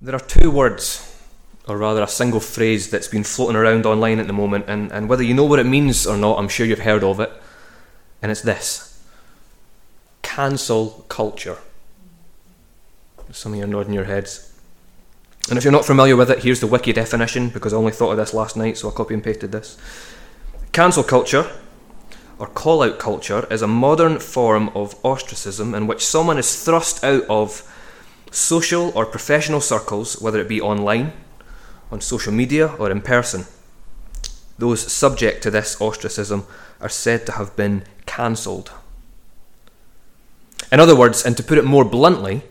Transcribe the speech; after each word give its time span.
There 0.00 0.14
are 0.14 0.20
two 0.20 0.50
words, 0.50 1.18
or 1.66 1.78
rather 1.78 2.02
a 2.02 2.08
single 2.08 2.40
phrase, 2.40 2.90
that's 2.90 3.08
been 3.08 3.24
floating 3.24 3.56
around 3.56 3.86
online 3.86 4.18
at 4.18 4.26
the 4.26 4.32
moment, 4.32 4.66
and, 4.68 4.92
and 4.92 5.08
whether 5.08 5.22
you 5.22 5.32
know 5.32 5.44
what 5.44 5.58
it 5.58 5.64
means 5.64 6.06
or 6.06 6.18
not, 6.18 6.38
I'm 6.38 6.48
sure 6.48 6.66
you've 6.66 6.80
heard 6.80 7.02
of 7.02 7.18
it. 7.18 7.32
And 8.20 8.30
it's 8.30 8.42
this 8.42 9.02
cancel 10.22 11.06
culture. 11.08 11.56
Some 13.32 13.52
of 13.52 13.58
you 13.58 13.64
are 13.64 13.68
nodding 13.68 13.94
your 13.94 14.04
heads. 14.04 14.52
And 15.48 15.56
if 15.56 15.64
you're 15.64 15.72
not 15.72 15.84
familiar 15.84 16.16
with 16.16 16.30
it, 16.30 16.42
here's 16.42 16.60
the 16.60 16.66
wiki 16.66 16.92
definition 16.92 17.48
because 17.48 17.72
I 17.72 17.76
only 17.76 17.92
thought 17.92 18.10
of 18.10 18.16
this 18.18 18.34
last 18.34 18.56
night, 18.56 18.76
so 18.76 18.90
I 18.90 18.92
copy 18.92 19.14
and 19.14 19.24
pasted 19.24 19.52
this. 19.52 19.78
Cancel 20.72 21.04
culture, 21.04 21.50
or 22.38 22.48
call 22.48 22.82
out 22.82 22.98
culture, 22.98 23.46
is 23.50 23.62
a 23.62 23.66
modern 23.66 24.18
form 24.18 24.68
of 24.70 24.94
ostracism 25.02 25.74
in 25.74 25.86
which 25.86 26.04
someone 26.04 26.36
is 26.36 26.62
thrust 26.62 27.02
out 27.02 27.24
of 27.30 27.62
social 28.30 28.90
or 28.94 29.06
professional 29.06 29.60
circles, 29.60 30.20
whether 30.20 30.40
it 30.40 30.48
be 30.48 30.60
online, 30.60 31.12
on 31.90 32.00
social 32.00 32.32
media, 32.32 32.68
or 32.78 32.90
in 32.90 33.00
person. 33.00 33.44
Those 34.58 34.90
subject 34.90 35.42
to 35.42 35.50
this 35.50 35.80
ostracism 35.80 36.46
are 36.80 36.88
said 36.88 37.26
to 37.26 37.32
have 37.32 37.56
been 37.56 37.84
cancelled. 38.06 38.72
In 40.72 40.80
other 40.80 40.96
words, 40.96 41.24
and 41.24 41.36
to 41.36 41.42
put 41.42 41.58
it 41.58 41.64
more 41.64 41.84
bluntly, 41.84 42.42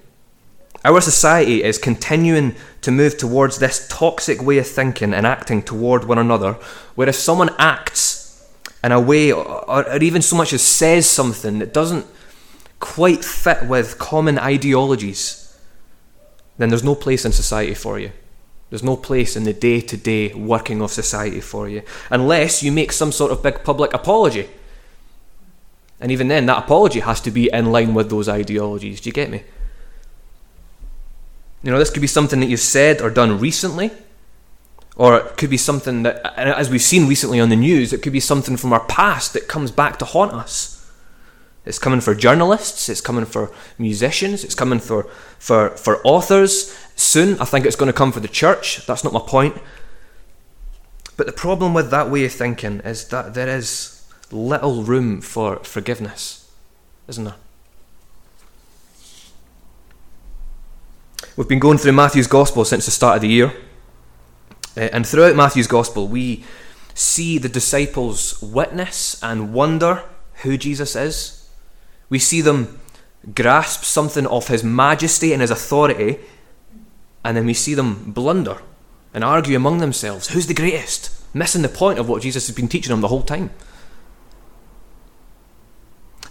our 0.84 1.02
society 1.02 1.64
is 1.64 1.78
continuing 1.78 2.56
to 2.82 2.92
move 2.92 3.18
towards 3.18 3.58
this 3.58 3.88
toxic 3.88 4.42
way 4.42 4.60
of 4.60 4.68
thinking 4.68 5.14
and 5.14 5.26
acting 5.26 5.64
toward 5.64 6.06
one 6.06 6.20
another, 6.20 6.54
where 6.94 7.10
if 7.10 7.16
someone 7.16 7.50
acts 7.58 8.48
in 8.84 8.92
a 8.92 9.00
way, 9.00 9.32
or, 9.32 9.68
or 9.68 9.98
even 9.98 10.22
so 10.22 10.36
much 10.36 10.54
as 10.54 10.62
says 10.62 11.10
something 11.10 11.58
that 11.58 11.74
doesn't 11.74 12.06
quite 12.80 13.26
fit 13.26 13.66
with 13.66 13.98
common 13.98 14.38
ideologies, 14.38 15.45
then 16.58 16.70
there's 16.70 16.84
no 16.84 16.96
place 16.96 17.26
in 17.26 17.32
society 17.32 17.74
for 17.74 18.00
you. 18.00 18.12
There's 18.70 18.84
no 18.84 18.98
place 18.98 19.36
in 19.36 19.44
the 19.44 19.54
day 19.54 19.82
to 19.82 19.98
day 19.98 20.34
working 20.34 20.82
of 20.82 20.92
society 20.92 21.40
for 21.42 21.70
you, 21.70 21.84
unless 22.10 22.64
you 22.64 22.72
make 22.72 22.92
some 22.92 23.12
sort 23.12 23.32
of 23.32 23.44
big 23.44 23.64
public 23.64 23.94
apology. 23.94 24.50
And 26.00 26.12
even 26.12 26.28
then, 26.28 26.46
that 26.48 26.58
apology 26.58 27.00
has 27.00 27.22
to 27.22 27.32
be 27.32 27.50
in 27.54 27.72
line 27.72 27.94
with 27.94 28.10
those 28.10 28.28
ideologies. 28.28 29.00
Do 29.00 29.10
you 29.10 29.14
get 29.14 29.30
me? 29.30 29.44
You 31.64 31.72
know, 31.72 31.80
this 31.80 31.90
could 31.90 32.02
be 32.02 32.08
something 32.08 32.40
that 32.42 32.48
you've 32.48 32.60
said 32.60 33.02
or 33.02 33.10
done 33.10 33.40
recently, 33.40 33.92
or 34.96 35.18
it 35.18 35.38
could 35.38 35.50
be 35.50 35.58
something 35.58 36.04
that, 36.04 36.38
as 36.38 36.70
we've 36.70 36.82
seen 36.82 37.08
recently 37.08 37.40
on 37.40 37.50
the 37.50 37.56
news, 37.56 37.94
it 37.94 38.02
could 38.02 38.14
be 38.14 38.20
something 38.20 38.58
from 38.58 38.74
our 38.74 38.86
past 38.86 39.34
that 39.34 39.48
comes 39.48 39.72
back 39.72 40.00
to 40.00 40.06
haunt 40.06 40.34
us. 40.34 40.75
It's 41.66 41.80
coming 41.80 42.00
for 42.00 42.14
journalists, 42.14 42.90
it's 42.90 43.02
coming 43.02 43.26
for 43.26 43.52
musicians, 43.78 44.44
it's 44.44 44.56
coming 44.56 44.80
for, 44.80 45.04
for, 45.40 45.72
for 45.72 46.06
authors. 46.06 46.78
Soon, 46.96 47.40
I 47.40 47.46
think 47.46 47.66
it's 47.66 47.76
going 47.76 47.88
to 47.88 47.94
come 47.94 48.12
for 48.12 48.20
the 48.20 48.28
church. 48.28 48.86
That's 48.86 49.04
not 49.04 49.14
my 49.14 49.20
point. 49.20 49.58
But 51.18 51.26
the 51.26 51.34
problem 51.34 51.74
with 51.74 51.90
that 51.92 52.12
way 52.12 52.26
of 52.26 52.34
thinking 52.34 52.82
is 52.82 53.08
that 53.08 53.34
there 53.34 53.50
is 53.50 54.06
little 54.32 54.84
room 54.84 55.22
for 55.22 55.58
forgiveness, 55.58 56.52
isn't 57.08 57.24
there? 57.24 57.36
We've 61.36 61.48
been 61.48 61.60
going 61.60 61.78
through 61.78 61.94
Matthew's 61.94 62.28
Gospel 62.28 62.64
since 62.64 62.86
the 62.86 62.92
start 62.92 63.18
of 63.18 63.22
the 63.22 63.28
year. 63.28 63.54
Uh, 64.78 64.90
and 64.92 65.06
throughout 65.06 65.36
Matthew's 65.36 65.68
Gospel, 65.68 66.08
we 66.08 66.46
see 66.94 67.38
the 67.38 67.50
disciples 67.50 68.42
witness 68.42 69.22
and 69.24 69.54
wonder 69.54 70.04
who 70.44 70.58
Jesus 70.58 70.96
is. 70.96 71.45
We 72.10 72.20
see 72.20 72.42
them 72.42 72.80
grasp 73.34 73.84
something 73.84 74.28
of 74.28 74.48
his 74.48 74.64
majesty 74.64 75.34
and 75.34 75.42
his 75.42 75.52
authority, 75.52 76.20
and 77.24 77.36
then 77.36 77.46
we 77.46 77.54
see 77.54 77.74
them 77.74 78.12
blunder 78.12 78.60
and 79.14 79.24
argue 79.24 79.56
among 79.56 79.80
themselves 79.80 80.30
who's 80.30 80.48
the 80.48 80.54
greatest, 80.54 81.12
missing 81.34 81.62
the 81.62 81.70
point 81.70 82.00
of 82.00 82.08
what 82.08 82.22
Jesus 82.22 82.48
has 82.48 82.56
been 82.56 82.68
teaching 82.68 82.92
them 82.92 83.02
the 83.02 83.08
whole 83.08 83.24
time. 83.24 83.50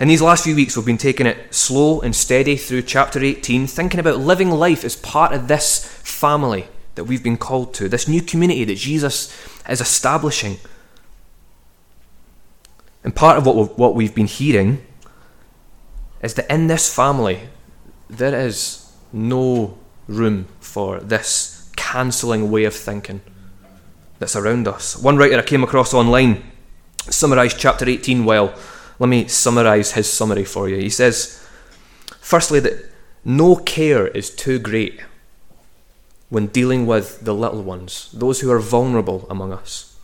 In 0.01 0.09
these 0.09 0.23
last 0.23 0.45
few 0.45 0.57
weeks, 0.57 0.77
we've 0.77 0.85
been 0.85 0.99
taking 0.99 1.27
it 1.27 1.55
slow 1.55 2.01
and 2.01 2.15
steady 2.15 2.57
through 2.57 2.83
chapter 2.83 3.21
18, 3.21 3.69
thinking 3.69 4.01
about 4.01 4.19
living 4.19 4.51
life 4.51 4.85
as 4.85 4.97
part 4.97 5.33
of 5.33 5.47
this 5.47 5.85
family 5.85 6.67
that 6.97 7.05
we've 7.05 7.23
been 7.23 7.37
called 7.37 7.75
to, 7.75 7.89
this 7.89 8.09
new 8.09 8.21
community 8.21 8.65
that 8.65 8.77
Jesus 8.77 9.33
is 9.69 9.81
establishing. 9.81 10.59
And 13.05 13.15
part 13.15 13.39
of 13.39 13.47
what, 13.47 13.79
what 13.79 13.95
we've 13.95 14.15
been 14.15 14.27
hearing 14.27 14.85
is 16.25 16.35
that 16.35 16.51
in 16.53 16.67
this 16.67 16.93
family, 16.93 17.49
there 18.09 18.35
is 18.35 18.91
no 19.13 19.77
room 20.09 20.47
for 20.59 20.99
this 21.01 21.71
cancelling 21.77 22.51
way 22.51 22.65
of 22.65 22.75
thinking 22.75 23.21
that's 24.19 24.35
around 24.35 24.67
us. 24.67 24.97
One 24.97 25.17
writer 25.19 25.39
I 25.39 25.43
came 25.43 25.63
across 25.63 25.93
online 25.93 26.43
summarised 27.11 27.59
chapter 27.59 27.87
18 27.87 28.25
well 28.25 28.55
let 28.99 29.09
me 29.09 29.27
summarize 29.27 29.93
his 29.93 30.11
summary 30.11 30.45
for 30.45 30.69
you. 30.69 30.77
He 30.77 30.89
says, 30.89 31.47
firstly, 32.21 32.61
that 32.61 32.91
no 33.25 33.57
care 33.57 34.07
is 34.07 34.31
too 34.31 34.59
great 34.59 35.01
when 36.31 36.47
dealing 36.47 36.87
with 36.87 37.21
the 37.21 37.35
little 37.35 37.63
ones, 37.63 38.11
those 38.13 38.41
who 38.41 38.51
are 38.51 38.61
vulnerable 38.61 39.27
among 39.29 39.53
us. 39.53 39.97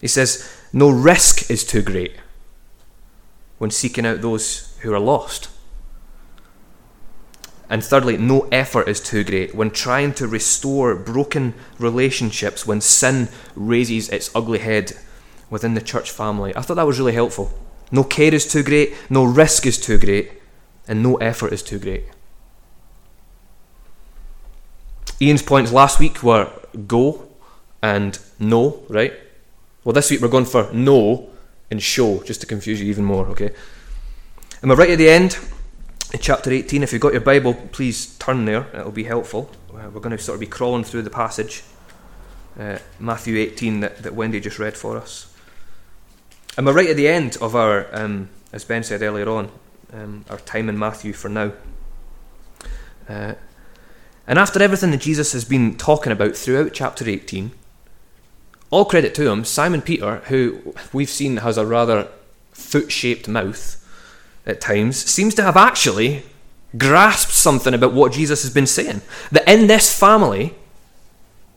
He 0.00 0.06
says, 0.06 0.54
no 0.72 0.90
risk 0.90 1.50
is 1.50 1.64
too 1.64 1.82
great 1.82 2.12
when 3.60 3.70
seeking 3.70 4.06
out 4.06 4.22
those 4.22 4.74
who 4.80 4.90
are 4.90 4.98
lost. 4.98 5.50
And 7.68 7.84
thirdly, 7.84 8.16
no 8.16 8.48
effort 8.50 8.88
is 8.88 9.02
too 9.02 9.22
great 9.22 9.54
when 9.54 9.70
trying 9.70 10.14
to 10.14 10.26
restore 10.26 10.96
broken 10.96 11.52
relationships 11.78 12.66
when 12.66 12.80
sin 12.80 13.28
raises 13.54 14.08
its 14.08 14.34
ugly 14.34 14.60
head 14.60 14.94
within 15.50 15.74
the 15.74 15.82
church 15.82 16.10
family. 16.10 16.56
I 16.56 16.62
thought 16.62 16.76
that 16.76 16.86
was 16.86 16.98
really 16.98 17.12
helpful. 17.12 17.52
No 17.92 18.02
care 18.02 18.34
is 18.34 18.50
too 18.50 18.62
great, 18.62 18.94
no 19.10 19.24
risk 19.24 19.66
is 19.66 19.78
too 19.78 19.98
great, 19.98 20.32
and 20.88 21.02
no 21.02 21.16
effort 21.16 21.52
is 21.52 21.62
too 21.62 21.78
great. 21.78 22.04
Ian's 25.20 25.42
points 25.42 25.70
last 25.70 26.00
week 26.00 26.22
were 26.22 26.50
go 26.86 27.28
and 27.82 28.18
no, 28.38 28.84
right? 28.88 29.12
Well, 29.84 29.92
this 29.92 30.10
week 30.10 30.22
we're 30.22 30.28
going 30.28 30.46
for 30.46 30.72
no 30.72 31.29
and 31.70 31.82
show, 31.82 32.22
just 32.22 32.40
to 32.40 32.46
confuse 32.46 32.80
you 32.80 32.88
even 32.88 33.04
more, 33.04 33.26
okay? 33.28 33.50
And 34.62 34.70
we're 34.70 34.76
right 34.76 34.90
at 34.90 34.98
the 34.98 35.08
end, 35.08 35.38
in 36.12 36.20
chapter 36.20 36.50
18. 36.50 36.82
If 36.82 36.92
you've 36.92 37.00
got 37.00 37.12
your 37.12 37.20
Bible, 37.22 37.54
please 37.54 38.16
turn 38.18 38.44
there, 38.44 38.66
it'll 38.74 38.90
be 38.90 39.04
helpful. 39.04 39.50
Uh, 39.72 39.88
we're 39.92 40.00
going 40.00 40.16
to 40.16 40.22
sort 40.22 40.34
of 40.34 40.40
be 40.40 40.46
crawling 40.46 40.84
through 40.84 41.02
the 41.02 41.10
passage, 41.10 41.62
uh, 42.58 42.78
Matthew 42.98 43.38
18, 43.38 43.80
that, 43.80 43.98
that 44.02 44.14
Wendy 44.14 44.40
just 44.40 44.58
read 44.58 44.76
for 44.76 44.96
us. 44.96 45.32
And 46.56 46.66
we're 46.66 46.74
right 46.74 46.90
at 46.90 46.96
the 46.96 47.08
end 47.08 47.36
of 47.40 47.54
our, 47.54 47.86
um, 47.94 48.28
as 48.52 48.64
Ben 48.64 48.82
said 48.82 49.02
earlier 49.02 49.28
on, 49.28 49.50
um, 49.92 50.24
our 50.28 50.38
time 50.38 50.68
in 50.68 50.78
Matthew 50.78 51.12
for 51.12 51.28
now. 51.28 51.52
Uh, 53.08 53.34
and 54.26 54.38
after 54.38 54.62
everything 54.62 54.90
that 54.90 55.00
Jesus 55.00 55.32
has 55.32 55.44
been 55.44 55.76
talking 55.76 56.12
about 56.12 56.36
throughout 56.36 56.72
chapter 56.72 57.08
18, 57.08 57.52
all 58.70 58.84
credit 58.84 59.14
to 59.16 59.30
him, 59.30 59.44
Simon 59.44 59.82
Peter, 59.82 60.16
who 60.26 60.74
we've 60.92 61.10
seen 61.10 61.38
has 61.38 61.58
a 61.58 61.66
rather 61.66 62.08
foot 62.52 62.92
shaped 62.92 63.28
mouth 63.28 63.76
at 64.46 64.60
times, 64.60 64.96
seems 64.96 65.34
to 65.34 65.42
have 65.42 65.56
actually 65.56 66.22
grasped 66.78 67.32
something 67.32 67.74
about 67.74 67.92
what 67.92 68.12
Jesus 68.12 68.42
has 68.42 68.54
been 68.54 68.66
saying. 68.66 69.02
That 69.32 69.48
in 69.48 69.66
this 69.66 69.96
family, 69.96 70.54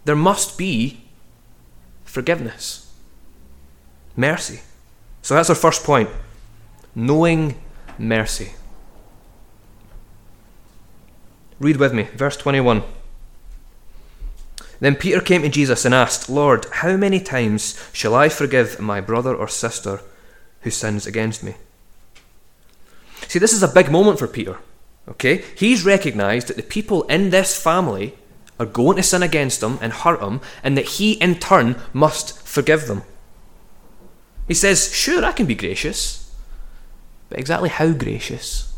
there 0.05 0.15
must 0.15 0.57
be 0.57 1.03
forgiveness, 2.03 2.91
mercy. 4.15 4.61
So 5.21 5.35
that's 5.35 5.49
our 5.49 5.55
first 5.55 5.83
point 5.83 6.09
knowing 6.95 7.55
mercy. 7.97 8.53
Read 11.59 11.77
with 11.77 11.93
me, 11.93 12.03
verse 12.15 12.37
21. 12.37 12.83
Then 14.79 14.95
Peter 14.95 15.21
came 15.21 15.41
to 15.43 15.49
Jesus 15.49 15.85
and 15.85 15.93
asked, 15.93 16.29
Lord, 16.29 16.65
how 16.71 16.97
many 16.97 17.19
times 17.19 17.81
shall 17.93 18.15
I 18.15 18.29
forgive 18.29 18.79
my 18.79 19.01
brother 19.01 19.33
or 19.35 19.47
sister 19.47 20.01
who 20.61 20.69
sins 20.69 21.07
against 21.07 21.43
me? 21.43 21.55
See, 23.27 23.39
this 23.39 23.53
is 23.53 23.63
a 23.63 23.67
big 23.67 23.91
moment 23.91 24.19
for 24.19 24.27
Peter. 24.27 24.57
Okay? 25.07 25.43
He's 25.55 25.85
recognized 25.85 26.47
that 26.47 26.57
the 26.57 26.63
people 26.63 27.03
in 27.03 27.29
this 27.29 27.61
family 27.61 28.15
are 28.59 28.65
going 28.65 28.97
to 28.97 29.03
sin 29.03 29.23
against 29.23 29.63
him 29.63 29.79
and 29.81 29.91
hurt 29.91 30.21
him, 30.21 30.39
and 30.63 30.77
that 30.77 30.85
he 30.85 31.13
in 31.13 31.35
turn 31.35 31.75
must 31.91 32.39
forgive 32.45 32.87
them. 32.87 33.03
He 34.47 34.53
says, 34.53 34.93
Sure, 34.93 35.23
I 35.25 35.31
can 35.31 35.45
be 35.45 35.55
gracious, 35.55 36.31
but 37.29 37.39
exactly 37.39 37.69
how 37.69 37.91
gracious? 37.91 38.73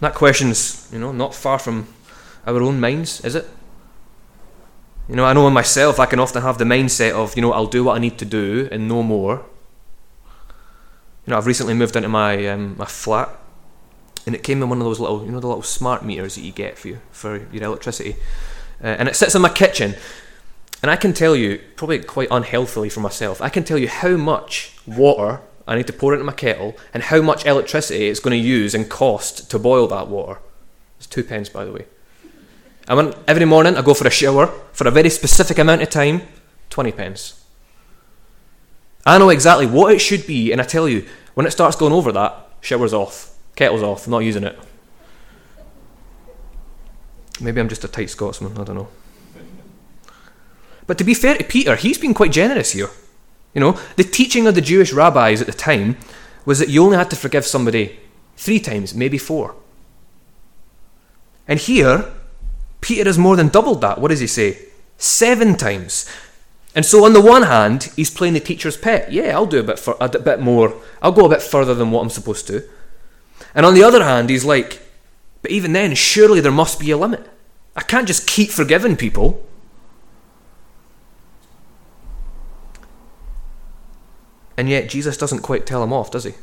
That 0.00 0.14
question's, 0.14 0.88
you 0.92 0.98
know, 0.98 1.12
not 1.12 1.34
far 1.34 1.58
from 1.58 1.88
our 2.46 2.62
own 2.62 2.78
minds, 2.78 3.24
is 3.24 3.34
it? 3.34 3.48
You 5.08 5.16
know, 5.16 5.24
I 5.24 5.34
know 5.34 5.46
in 5.46 5.52
myself 5.52 6.00
I 6.00 6.06
can 6.06 6.18
often 6.18 6.42
have 6.42 6.56
the 6.56 6.64
mindset 6.64 7.12
of, 7.12 7.36
you 7.36 7.42
know, 7.42 7.52
I'll 7.52 7.66
do 7.66 7.84
what 7.84 7.96
I 7.96 7.98
need 7.98 8.18
to 8.18 8.24
do 8.24 8.68
and 8.72 8.88
no 8.88 9.02
more. 9.02 9.44
You 11.26 11.30
know, 11.30 11.36
I've 11.36 11.46
recently 11.46 11.74
moved 11.74 11.96
into 11.96 12.08
my 12.08 12.46
um, 12.48 12.76
my 12.78 12.84
flat, 12.84 13.30
and 14.26 14.34
it 14.34 14.42
came 14.42 14.62
in 14.62 14.68
one 14.68 14.78
of 14.78 14.84
those 14.84 15.00
little, 15.00 15.24
you 15.24 15.30
know, 15.30 15.40
the 15.40 15.46
little 15.46 15.62
smart 15.62 16.04
meters 16.04 16.34
that 16.36 16.42
you 16.42 16.52
get 16.52 16.78
for 16.78 16.88
you, 16.88 17.00
for 17.10 17.46
your 17.52 17.64
electricity. 17.64 18.16
Uh, 18.82 18.88
and 18.98 19.08
it 19.08 19.16
sits 19.16 19.34
in 19.34 19.42
my 19.42 19.48
kitchen. 19.48 19.94
And 20.82 20.90
I 20.90 20.96
can 20.96 21.14
tell 21.14 21.34
you, 21.34 21.62
probably 21.76 22.00
quite 22.00 22.28
unhealthily 22.30 22.90
for 22.90 23.00
myself, 23.00 23.40
I 23.40 23.48
can 23.48 23.64
tell 23.64 23.78
you 23.78 23.88
how 23.88 24.16
much 24.18 24.76
water 24.86 25.40
I 25.66 25.76
need 25.76 25.86
to 25.86 25.94
pour 25.94 26.12
into 26.12 26.26
my 26.26 26.32
kettle 26.34 26.76
and 26.92 27.04
how 27.04 27.22
much 27.22 27.46
electricity 27.46 28.08
it's 28.08 28.20
going 28.20 28.38
to 28.38 28.48
use 28.48 28.74
and 28.74 28.88
cost 28.90 29.50
to 29.50 29.58
boil 29.58 29.86
that 29.86 30.08
water. 30.08 30.40
It's 30.98 31.06
two 31.06 31.24
pence, 31.24 31.48
by 31.48 31.64
the 31.64 31.72
way. 31.72 31.86
And 32.88 32.96
when, 32.96 33.14
every 33.26 33.44
morning 33.44 33.76
I 33.76 33.82
go 33.82 33.94
for 33.94 34.06
a 34.06 34.10
shower 34.10 34.46
for 34.72 34.86
a 34.86 34.90
very 34.90 35.10
specific 35.10 35.58
amount 35.58 35.82
of 35.82 35.90
time, 35.90 36.22
20 36.70 36.92
pence. 36.92 37.44
I 39.06 39.18
know 39.18 39.30
exactly 39.30 39.66
what 39.66 39.92
it 39.92 40.00
should 40.00 40.26
be, 40.26 40.52
and 40.52 40.60
I 40.60 40.64
tell 40.64 40.88
you, 40.88 41.06
when 41.34 41.46
it 41.46 41.50
starts 41.50 41.76
going 41.76 41.92
over 41.92 42.12
that, 42.12 42.48
shower's 42.60 42.94
off, 42.94 43.36
kettle's 43.56 43.82
off, 43.82 44.08
not 44.08 44.20
using 44.20 44.44
it. 44.44 44.58
Maybe 47.40 47.60
I'm 47.60 47.68
just 47.68 47.84
a 47.84 47.88
tight 47.88 48.10
Scotsman, 48.10 48.58
I 48.58 48.64
don't 48.64 48.76
know. 48.76 48.88
But 50.86 50.98
to 50.98 51.04
be 51.04 51.14
fair 51.14 51.36
to 51.36 51.44
Peter, 51.44 51.76
he's 51.76 51.98
been 51.98 52.14
quite 52.14 52.32
generous 52.32 52.72
here. 52.72 52.90
You 53.54 53.60
know, 53.60 53.78
the 53.96 54.04
teaching 54.04 54.46
of 54.46 54.54
the 54.54 54.60
Jewish 54.60 54.92
rabbis 54.92 55.40
at 55.40 55.46
the 55.46 55.52
time 55.52 55.96
was 56.44 56.58
that 56.58 56.68
you 56.68 56.84
only 56.84 56.96
had 56.96 57.10
to 57.10 57.16
forgive 57.16 57.46
somebody 57.46 57.98
three 58.36 58.60
times, 58.60 58.94
maybe 58.94 59.18
four. 59.18 59.54
And 61.46 61.58
here, 61.58 62.12
Peter 62.84 63.04
has 63.04 63.16
more 63.16 63.34
than 63.34 63.48
doubled 63.48 63.80
that. 63.80 63.98
What 63.98 64.08
does 64.08 64.20
he 64.20 64.26
say? 64.26 64.58
Seven 64.98 65.56
times. 65.56 66.06
And 66.74 66.84
so, 66.84 67.02
on 67.06 67.14
the 67.14 67.20
one 67.20 67.44
hand, 67.44 67.84
he's 67.96 68.10
playing 68.10 68.34
the 68.34 68.40
teacher's 68.40 68.76
pet. 68.76 69.10
Yeah, 69.10 69.34
I'll 69.34 69.46
do 69.46 69.60
a 69.60 69.62
bit, 69.62 69.78
for, 69.78 69.96
a 70.02 70.08
bit 70.10 70.38
more. 70.38 70.78
I'll 71.00 71.10
go 71.10 71.24
a 71.24 71.30
bit 71.30 71.40
further 71.40 71.74
than 71.74 71.90
what 71.90 72.02
I'm 72.02 72.10
supposed 72.10 72.46
to. 72.48 72.62
And 73.54 73.64
on 73.64 73.72
the 73.72 73.82
other 73.82 74.04
hand, 74.04 74.28
he's 74.28 74.44
like, 74.44 74.82
but 75.40 75.50
even 75.50 75.72
then, 75.72 75.94
surely 75.94 76.40
there 76.40 76.52
must 76.52 76.78
be 76.78 76.90
a 76.90 76.98
limit. 76.98 77.26
I 77.74 77.80
can't 77.80 78.06
just 78.06 78.26
keep 78.26 78.50
forgiving 78.50 78.98
people. 78.98 79.42
And 84.58 84.68
yet, 84.68 84.90
Jesus 84.90 85.16
doesn't 85.16 85.40
quite 85.40 85.64
tell 85.64 85.82
him 85.82 85.92
off, 85.94 86.10
does 86.10 86.24
he? 86.24 86.34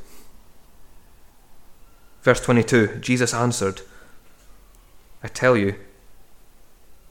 Verse 2.24 2.42
22 2.42 2.98
Jesus 3.00 3.32
answered, 3.32 3.82
I 5.24 5.28
tell 5.28 5.56
you, 5.56 5.76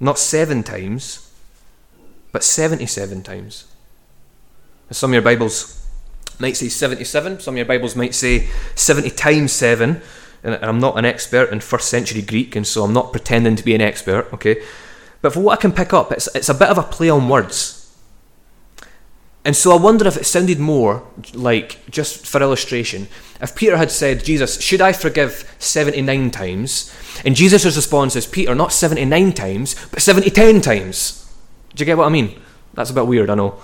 not 0.01 0.19
seven 0.19 0.63
times, 0.63 1.31
but 2.33 2.43
77 2.43 3.23
times. 3.23 3.67
Some 4.91 5.11
of 5.11 5.15
your 5.15 5.23
Bibles 5.23 5.87
might 6.39 6.57
say 6.57 6.69
77, 6.69 7.41
some 7.41 7.55
of 7.55 7.59
your 7.59 7.67
Bibles 7.67 7.95
might 7.95 8.15
say 8.15 8.49
70 8.75 9.11
times 9.11 9.53
7. 9.53 10.01
And 10.43 10.55
I'm 10.65 10.79
not 10.79 10.99
an 10.99 11.05
expert 11.05 11.53
in 11.53 11.61
first 11.61 11.89
century 11.89 12.23
Greek, 12.23 12.57
and 12.57 12.67
so 12.67 12.83
I'm 12.83 12.95
not 12.95 13.13
pretending 13.13 13.57
to 13.57 13.65
be 13.65 13.75
an 13.75 13.83
expert, 13.83 14.33
okay? 14.33 14.63
But 15.21 15.35
for 15.35 15.41
what 15.41 15.59
I 15.59 15.61
can 15.61 15.73
pick 15.73 15.93
up, 15.93 16.13
it's, 16.13 16.35
it's 16.35 16.49
a 16.49 16.55
bit 16.55 16.69
of 16.69 16.79
a 16.79 16.83
play 16.83 17.11
on 17.11 17.29
words. 17.29 17.80
And 19.45 19.57
so 19.57 19.73
I 19.73 19.81
wonder 19.81 20.07
if 20.07 20.19
it 20.19 20.27
sounded 20.27 20.59
more 20.59 21.03
like, 21.33 21.79
just 21.91 22.27
for 22.27 22.43
illustration, 22.43 23.09
if 23.41 23.57
Peter 23.57 23.79
had 23.79 23.91
said, 23.91 24.23
Jesus, 24.23 24.61
should 24.61 24.83
I 24.83 24.93
forgive 24.93 25.55
79 25.59 26.31
times? 26.31 26.95
And 27.25 27.35
Jesus' 27.35 27.65
response 27.65 28.17
is, 28.17 28.27
Peter, 28.27 28.55
not 28.55 28.73
79 28.73 29.33
times, 29.33 29.75
but 29.91 30.03
70 30.03 30.31
10 30.31 30.61
times. 30.61 31.27
Do 31.75 31.83
you 31.83 31.87
get 31.87 31.97
what 31.97 32.07
I 32.07 32.11
mean? 32.11 32.39
That's 32.75 32.91
a 32.91 32.95
bit 32.95 33.07
weird, 33.07 33.31
I 33.31 33.35
know. 33.35 33.59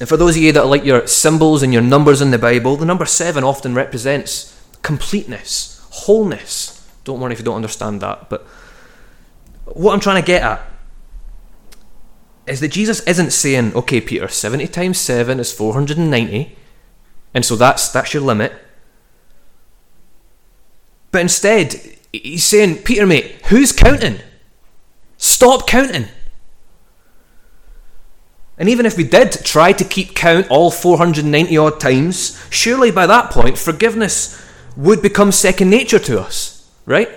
And 0.00 0.08
for 0.08 0.16
those 0.16 0.36
of 0.36 0.42
you 0.42 0.50
that 0.52 0.66
like 0.66 0.84
your 0.84 1.06
symbols 1.06 1.62
and 1.62 1.72
your 1.72 1.82
numbers 1.82 2.20
in 2.20 2.32
the 2.32 2.38
Bible, 2.38 2.76
the 2.76 2.86
number 2.86 3.04
7 3.04 3.44
often 3.44 3.74
represents 3.74 4.60
completeness, 4.82 5.86
wholeness. 5.90 6.90
Don't 7.04 7.20
worry 7.20 7.32
if 7.32 7.38
you 7.38 7.44
don't 7.44 7.56
understand 7.56 8.00
that. 8.00 8.28
But 8.28 8.42
what 9.66 9.92
I'm 9.92 10.00
trying 10.00 10.20
to 10.20 10.26
get 10.26 10.42
at 10.42 10.69
is 12.46 12.60
that 12.60 12.68
Jesus 12.68 13.00
isn't 13.00 13.30
saying, 13.30 13.74
okay, 13.74 14.00
Peter, 14.00 14.28
70 14.28 14.66
times 14.68 14.98
7 14.98 15.38
is 15.40 15.52
490, 15.52 16.56
and 17.34 17.44
so 17.44 17.56
that's, 17.56 17.88
that's 17.88 18.12
your 18.14 18.22
limit. 18.22 18.52
But 21.10 21.22
instead, 21.22 21.74
he's 22.12 22.44
saying, 22.44 22.78
Peter, 22.78 23.06
mate, 23.06 23.46
who's 23.46 23.72
counting? 23.72 24.18
Stop 25.16 25.66
counting. 25.66 26.06
And 28.58 28.68
even 28.68 28.84
if 28.84 28.96
we 28.96 29.04
did 29.04 29.32
try 29.44 29.72
to 29.72 29.84
keep 29.84 30.14
count 30.14 30.50
all 30.50 30.70
490 30.70 31.56
odd 31.56 31.80
times, 31.80 32.38
surely 32.50 32.90
by 32.90 33.06
that 33.06 33.30
point, 33.30 33.58
forgiveness 33.58 34.46
would 34.76 35.02
become 35.02 35.32
second 35.32 35.70
nature 35.70 35.98
to 35.98 36.20
us, 36.20 36.70
right? 36.84 37.08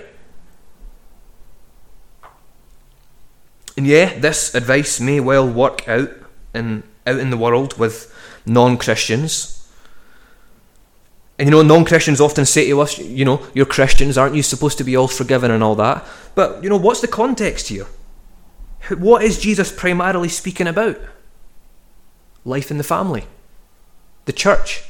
And 3.76 3.86
yeah, 3.86 4.18
this 4.18 4.54
advice 4.54 5.00
may 5.00 5.20
well 5.20 5.48
work 5.48 5.88
out 5.88 6.10
in 6.54 6.84
out 7.06 7.18
in 7.18 7.30
the 7.30 7.36
world 7.36 7.78
with 7.78 8.14
non-Christians. 8.46 9.50
And 11.38 11.48
you 11.48 11.50
know, 11.50 11.62
non-Christians 11.62 12.20
often 12.20 12.46
say 12.46 12.68
to 12.68 12.80
us, 12.80 12.98
you 12.98 13.24
know, 13.24 13.44
you're 13.54 13.66
Christians, 13.66 14.16
aren't 14.16 14.36
you 14.36 14.42
supposed 14.42 14.78
to 14.78 14.84
be 14.84 14.96
all 14.96 15.08
forgiven 15.08 15.50
and 15.50 15.62
all 15.62 15.74
that? 15.74 16.06
But 16.34 16.62
you 16.62 16.70
know, 16.70 16.76
what's 16.76 17.00
the 17.00 17.08
context 17.08 17.68
here? 17.68 17.86
What 18.90 19.22
is 19.22 19.40
Jesus 19.40 19.72
primarily 19.72 20.28
speaking 20.28 20.66
about? 20.66 21.00
Life 22.44 22.70
in 22.70 22.78
the 22.78 22.84
family, 22.84 23.24
the 24.26 24.32
church. 24.32 24.84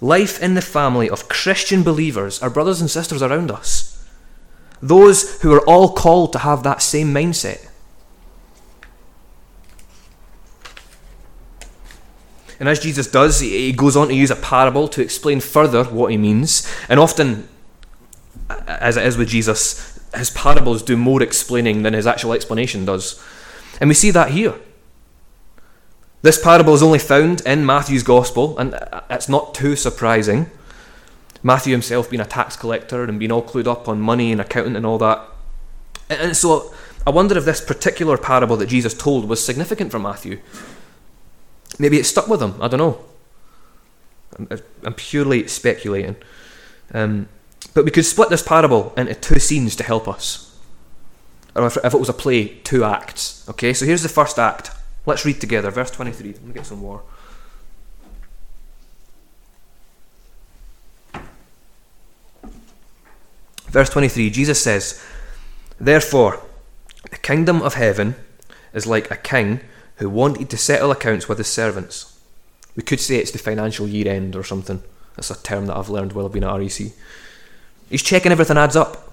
Life 0.00 0.42
in 0.42 0.54
the 0.54 0.62
family 0.62 1.08
of 1.08 1.28
Christian 1.28 1.82
believers, 1.82 2.42
our 2.42 2.50
brothers 2.50 2.80
and 2.80 2.90
sisters 2.90 3.22
around 3.22 3.50
us. 3.50 3.89
Those 4.82 5.40
who 5.42 5.52
are 5.52 5.64
all 5.68 5.92
called 5.92 6.32
to 6.32 6.38
have 6.38 6.62
that 6.62 6.82
same 6.82 7.12
mindset. 7.12 7.68
And 12.58 12.68
as 12.68 12.78
Jesus 12.78 13.06
does, 13.06 13.40
he 13.40 13.72
goes 13.72 13.96
on 13.96 14.08
to 14.08 14.14
use 14.14 14.30
a 14.30 14.36
parable 14.36 14.86
to 14.88 15.02
explain 15.02 15.40
further 15.40 15.84
what 15.84 16.10
he 16.10 16.18
means. 16.18 16.70
And 16.90 17.00
often, 17.00 17.48
as 18.66 18.98
it 18.98 19.06
is 19.06 19.16
with 19.16 19.28
Jesus, 19.28 19.98
his 20.14 20.30
parables 20.30 20.82
do 20.82 20.96
more 20.96 21.22
explaining 21.22 21.82
than 21.82 21.94
his 21.94 22.06
actual 22.06 22.34
explanation 22.34 22.84
does. 22.84 23.22
And 23.80 23.88
we 23.88 23.94
see 23.94 24.10
that 24.10 24.32
here. 24.32 24.54
This 26.20 26.42
parable 26.42 26.74
is 26.74 26.82
only 26.82 26.98
found 26.98 27.40
in 27.46 27.64
Matthew's 27.64 28.02
Gospel, 28.02 28.58
and 28.58 28.78
it's 29.08 29.28
not 29.28 29.54
too 29.54 29.74
surprising. 29.74 30.50
Matthew 31.42 31.72
himself 31.72 32.10
being 32.10 32.20
a 32.20 32.26
tax 32.26 32.56
collector 32.56 33.04
and 33.04 33.18
being 33.18 33.32
all 33.32 33.42
clued 33.42 33.66
up 33.66 33.88
on 33.88 34.00
money 34.00 34.32
and 34.32 34.40
accounting 34.40 34.76
and 34.76 34.84
all 34.84 34.98
that. 34.98 35.22
And 36.08 36.36
so 36.36 36.74
I 37.06 37.10
wonder 37.10 37.36
if 37.38 37.44
this 37.44 37.60
particular 37.60 38.18
parable 38.18 38.56
that 38.58 38.66
Jesus 38.66 38.94
told 38.94 39.28
was 39.28 39.44
significant 39.44 39.90
for 39.90 39.98
Matthew. 39.98 40.40
Maybe 41.78 41.98
it 41.98 42.04
stuck 42.04 42.28
with 42.28 42.42
him. 42.42 42.60
I 42.60 42.68
don't 42.68 42.78
know. 42.78 42.98
I'm, 44.38 44.48
I'm 44.84 44.94
purely 44.94 45.48
speculating. 45.48 46.16
Um, 46.92 47.28
but 47.74 47.84
we 47.84 47.90
could 47.90 48.04
split 48.04 48.28
this 48.28 48.42
parable 48.42 48.92
into 48.96 49.14
two 49.14 49.38
scenes 49.38 49.76
to 49.76 49.84
help 49.84 50.08
us. 50.08 50.58
Or 51.54 51.66
if, 51.66 51.76
if 51.82 51.94
it 51.94 51.98
was 52.00 52.08
a 52.08 52.14
play, 52.14 52.48
two 52.64 52.84
acts. 52.84 53.48
Okay, 53.48 53.72
so 53.72 53.86
here's 53.86 54.02
the 54.02 54.08
first 54.08 54.38
act. 54.38 54.70
Let's 55.06 55.24
read 55.24 55.40
together, 55.40 55.70
verse 55.70 55.90
23. 55.90 56.32
Let 56.32 56.42
me 56.44 56.52
get 56.52 56.66
some 56.66 56.78
more. 56.78 57.02
Verse 63.70 63.88
23, 63.90 64.30
Jesus 64.30 64.60
says, 64.60 65.02
Therefore, 65.78 66.42
the 67.10 67.16
kingdom 67.16 67.62
of 67.62 67.74
heaven 67.74 68.16
is 68.74 68.86
like 68.86 69.10
a 69.10 69.16
king 69.16 69.60
who 69.96 70.10
wanted 70.10 70.50
to 70.50 70.56
settle 70.56 70.90
accounts 70.90 71.28
with 71.28 71.38
his 71.38 71.46
servants. 71.46 72.18
We 72.74 72.82
could 72.82 73.00
say 73.00 73.16
it's 73.16 73.30
the 73.30 73.38
financial 73.38 73.86
year 73.86 74.08
end 74.08 74.34
or 74.34 74.42
something. 74.42 74.82
That's 75.14 75.30
a 75.30 75.40
term 75.42 75.66
that 75.66 75.76
I've 75.76 75.88
learned 75.88 76.12
while 76.12 76.26
I've 76.26 76.32
been 76.32 76.44
at 76.44 76.56
REC. 76.56 76.92
He's 77.88 78.02
checking 78.02 78.32
everything 78.32 78.56
adds 78.56 78.76
up. 78.76 79.12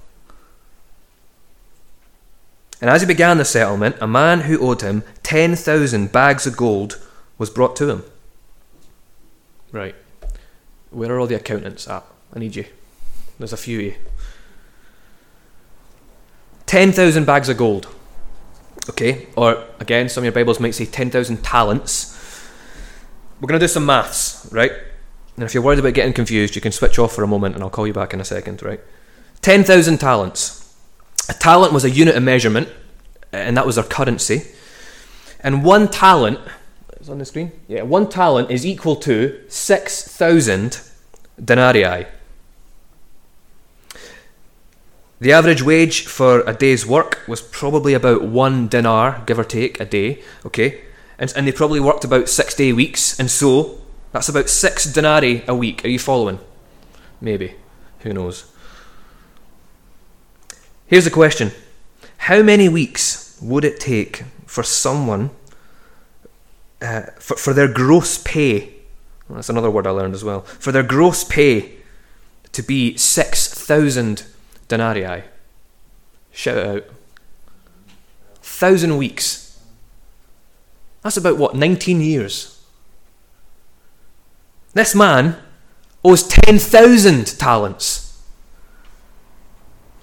And 2.81 2.89
as 2.89 3.01
he 3.01 3.07
began 3.07 3.37
the 3.37 3.45
settlement, 3.45 3.95
a 4.01 4.07
man 4.07 4.41
who 4.41 4.59
owed 4.59 4.81
him 4.81 5.03
10,000 5.23 6.11
bags 6.11 6.47
of 6.47 6.57
gold 6.57 6.99
was 7.37 7.49
brought 7.49 7.75
to 7.77 7.89
him. 7.89 8.03
Right. 9.71 9.95
Where 10.89 11.11
are 11.11 11.19
all 11.19 11.27
the 11.27 11.35
accountants 11.35 11.87
at? 11.87 12.03
I 12.33 12.39
need 12.39 12.55
you. 12.55 12.65
There's 13.37 13.53
a 13.53 13.57
few 13.57 13.79
of 13.79 13.85
you. 13.85 13.95
10,000 16.67 17.25
bags 17.25 17.49
of 17.49 17.57
gold. 17.57 17.87
Okay, 18.89 19.27
or 19.35 19.65
again, 19.79 20.07
some 20.07 20.21
of 20.21 20.25
your 20.25 20.31
Bibles 20.31 20.59
might 20.59 20.71
say 20.71 20.85
10,000 20.85 21.43
talents. 21.43 22.13
We're 23.41 23.47
going 23.47 23.59
to 23.59 23.63
do 23.63 23.67
some 23.67 23.85
maths, 23.85 24.47
right? 24.51 24.71
And 25.35 25.43
if 25.43 25.53
you're 25.53 25.63
worried 25.63 25.79
about 25.79 25.93
getting 25.93 26.13
confused, 26.13 26.55
you 26.55 26.61
can 26.61 26.71
switch 26.71 26.97
off 26.97 27.13
for 27.13 27.23
a 27.23 27.27
moment 27.27 27.55
and 27.55 27.63
I'll 27.63 27.69
call 27.69 27.85
you 27.85 27.93
back 27.93 28.13
in 28.13 28.21
a 28.21 28.25
second, 28.25 28.63
right? 28.63 28.79
10,000 29.41 29.97
talents. 29.99 30.75
A 31.29 31.33
talent 31.33 31.73
was 31.73 31.83
a 31.83 31.89
unit 31.89 32.15
of 32.15 32.23
measurement, 32.23 32.69
and 33.31 33.57
that 33.57 33.65
was 33.65 33.75
their 33.75 33.83
currency. 33.83 34.43
And 35.41 35.63
one 35.63 35.89
talent, 35.89 36.39
is 36.99 37.09
on 37.09 37.19
the 37.19 37.25
screen? 37.25 37.51
Yeah, 37.67 37.83
one 37.83 38.09
talent 38.09 38.49
is 38.49 38.65
equal 38.65 38.95
to 38.97 39.39
6,000 39.47 40.81
denarii. 41.43 42.07
The 45.19 45.33
average 45.33 45.63
wage 45.63 46.05
for 46.05 46.41
a 46.41 46.53
day's 46.53 46.85
work 46.85 47.23
was 47.27 47.41
probably 47.41 47.95
about 47.95 48.23
one 48.23 48.67
dinar, 48.67 49.23
give 49.25 49.39
or 49.39 49.43
take, 49.43 49.79
a 49.79 49.85
day, 49.85 50.21
okay? 50.45 50.81
And, 51.17 51.33
and 51.35 51.47
they 51.47 51.51
probably 51.51 51.79
worked 51.79 52.03
about 52.03 52.29
six 52.29 52.53
day 52.53 52.71
weeks, 52.71 53.19
and 53.19 53.29
so 53.31 53.81
that's 54.11 54.29
about 54.29 54.47
six 54.47 54.85
denarii 54.85 55.43
a 55.47 55.55
week. 55.55 55.83
Are 55.83 55.89
you 55.89 55.97
following? 55.97 56.39
Maybe. 57.19 57.55
Who 58.01 58.13
knows? 58.13 58.45
Here's 60.85 61.05
the 61.05 61.11
question 61.11 61.51
How 62.17 62.43
many 62.43 62.69
weeks 62.69 63.39
would 63.41 63.65
it 63.65 63.79
take 63.79 64.23
for 64.45 64.61
someone, 64.61 65.31
uh, 66.79 67.01
for, 67.19 67.37
for 67.37 67.53
their 67.53 67.67
gross 67.67 68.19
pay? 68.19 68.73
That's 69.31 69.49
another 69.49 69.71
word 69.71 69.87
I 69.87 69.89
learned 69.89 70.13
as 70.13 70.23
well. 70.23 70.41
For 70.41 70.71
their 70.71 70.83
gross 70.83 71.23
pay 71.23 71.73
to 72.51 72.61
be 72.61 72.95
6,000 72.95 74.23
denarii. 74.67 75.23
Shout 76.31 76.57
out. 76.57 76.83
Thousand 78.41 78.97
weeks. 78.97 79.59
That's 81.01 81.17
about 81.17 81.37
what, 81.37 81.55
19 81.55 82.01
years? 82.01 82.61
This 84.73 84.93
man 84.93 85.37
owes 86.03 86.27
10,000 86.27 87.39
talents. 87.39 88.21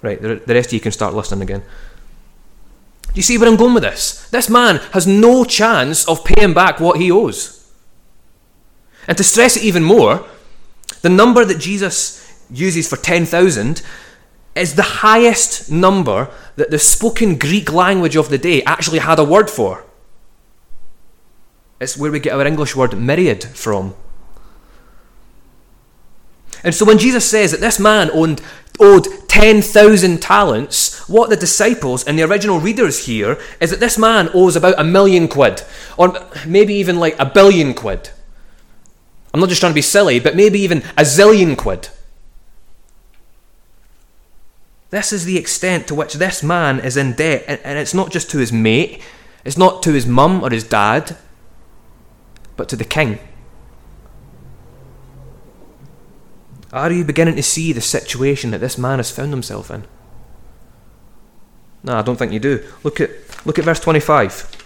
Right, 0.01 0.21
the, 0.21 0.41
rest 0.47 0.69
of 0.69 0.73
you 0.73 0.79
can 0.79 0.91
start 0.91 1.13
listening 1.13 1.41
again. 1.41 1.61
Do 1.61 3.13
you 3.19 3.21
see 3.23 3.37
where 3.37 3.47
I'm 3.47 3.55
going 3.55 3.73
with 3.73 3.83
this? 3.83 4.29
This 4.29 4.49
man 4.49 4.77
has 4.91 5.07
no 5.07 5.45
chance 5.45 6.07
of 6.07 6.25
paying 6.25 6.53
back 6.53 6.79
what 6.79 6.99
he 6.99 7.11
owes. 7.11 7.71
And 9.07 9.17
to 9.17 9.23
stress 9.23 9.57
it 9.57 9.63
even 9.63 9.83
more, 9.83 10.25
the 11.01 11.09
number 11.09 11.45
that 11.45 11.59
Jesus 11.59 12.43
uses 12.51 12.89
for 12.89 12.97
10,000 12.97 13.81
is 14.55 14.75
the 14.75 14.81
highest 14.81 15.69
number 15.69 16.29
that 16.55 16.71
the 16.71 16.79
spoken 16.79 17.37
Greek 17.37 17.71
language 17.71 18.15
of 18.15 18.29
the 18.29 18.37
day 18.37 18.63
actually 18.63 18.99
had 18.99 19.19
a 19.19 19.23
word 19.23 19.49
for. 19.49 19.85
It's 21.79 21.97
where 21.97 22.11
we 22.11 22.19
get 22.19 22.33
our 22.33 22.47
English 22.47 22.75
word 22.75 22.97
myriad 22.97 23.43
from. 23.43 23.95
And 26.63 26.73
so 26.73 26.85
when 26.85 26.97
Jesus 26.97 27.29
says 27.29 27.51
that 27.51 27.59
this 27.59 27.79
man 27.79 28.09
owned, 28.11 28.41
owed 28.79 29.07
10,000 29.27 30.21
talents, 30.21 31.07
what 31.09 31.29
the 31.29 31.35
disciples 31.35 32.05
and 32.05 32.17
the 32.17 32.23
original 32.23 32.59
readers 32.59 33.05
hear 33.05 33.37
is 33.59 33.69
that 33.71 33.81
this 33.81 33.97
man 33.97 34.29
owes 34.33 34.55
about 34.55 34.79
a 34.79 34.83
million 34.83 35.27
quid, 35.27 35.61
or 35.97 36.17
maybe 36.47 36.73
even 36.73 36.97
like 36.97 37.19
a 37.19 37.25
billion 37.25 37.73
quid. 37.73 38.09
I'm 39.33 39.41
not 39.41 39.49
just 39.49 39.59
trying 39.59 39.73
to 39.73 39.75
be 39.75 39.81
silly, 39.81 40.19
but 40.19 40.37
maybe 40.37 40.59
even 40.59 40.79
a 40.97 41.01
zillion 41.01 41.57
quid. 41.57 41.89
This 44.89 45.11
is 45.11 45.25
the 45.25 45.37
extent 45.37 45.87
to 45.87 45.95
which 45.95 46.13
this 46.13 46.43
man 46.43 46.79
is 46.79 46.95
in 46.97 47.13
debt, 47.13 47.43
and 47.47 47.79
it's 47.79 47.93
not 47.93 48.11
just 48.11 48.29
to 48.31 48.37
his 48.37 48.53
mate, 48.53 49.01
it's 49.43 49.57
not 49.57 49.83
to 49.83 49.93
his 49.93 50.05
mum 50.05 50.43
or 50.43 50.49
his 50.49 50.63
dad, 50.63 51.17
but 52.55 52.69
to 52.69 52.75
the 52.75 52.85
king. 52.85 53.19
Are 56.71 56.91
you 56.91 57.03
beginning 57.03 57.35
to 57.35 57.43
see 57.43 57.71
the 57.71 57.81
situation 57.81 58.51
that 58.51 58.59
this 58.59 58.77
man 58.77 58.99
has 58.99 59.11
found 59.11 59.31
himself 59.31 59.71
in? 59.71 59.85
No, 61.83 61.97
I 61.97 62.01
don't 62.01 62.17
think 62.17 62.33
you 62.33 62.39
do. 62.39 62.65
Look 62.83 62.99
at, 62.99 63.11
look 63.45 63.59
at 63.59 63.65
verse 63.65 63.79
25. 63.79 64.65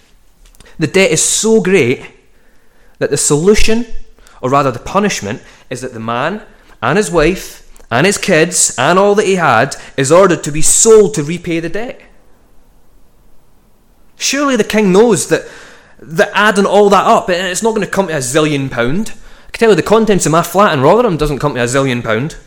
The 0.79 0.87
debt 0.87 1.11
is 1.11 1.21
so 1.21 1.61
great 1.61 2.09
that 2.97 3.09
the 3.09 3.17
solution, 3.17 3.85
or 4.41 4.49
rather 4.49 4.71
the 4.71 4.79
punishment, 4.79 5.43
is 5.69 5.81
that 5.81 5.93
the 5.93 5.99
man 5.99 6.41
and 6.81 6.97
his 6.97 7.11
wife 7.11 7.68
and 7.91 8.05
his 8.05 8.17
kids 8.17 8.75
and 8.77 8.99
all 8.99 9.15
that 9.15 9.25
he 9.25 9.35
had 9.35 9.75
is 9.97 10.11
ordered 10.11 10.43
to 10.43 10.51
be 10.51 10.61
sold 10.61 11.13
to 11.15 11.23
repay 11.23 11.59
the 11.59 11.69
debt. 11.69 12.01
Surely 14.17 14.55
the 14.55 14.63
king 14.63 14.91
knows 14.91 15.29
that, 15.29 15.49
that 15.99 16.29
adding 16.33 16.65
all 16.65 16.89
that 16.89 17.05
up, 17.05 17.29
eh, 17.29 17.47
it's 17.49 17.63
not 17.63 17.73
going 17.73 17.85
to 17.85 17.91
come 17.91 18.07
to 18.07 18.15
a 18.15 18.17
zillion 18.17 18.69
pound. 18.69 19.13
I 19.47 19.51
can 19.51 19.59
tell 19.59 19.69
you 19.69 19.75
the 19.75 19.81
contents 19.81 20.25
of 20.25 20.31
my 20.31 20.43
flat 20.43 20.73
in 20.73 20.81
Rotherham 20.81 21.17
doesn't 21.17 21.39
come 21.39 21.55
to 21.55 21.61
a 21.61 21.65
zillion 21.65 22.03
pound. 22.03 22.37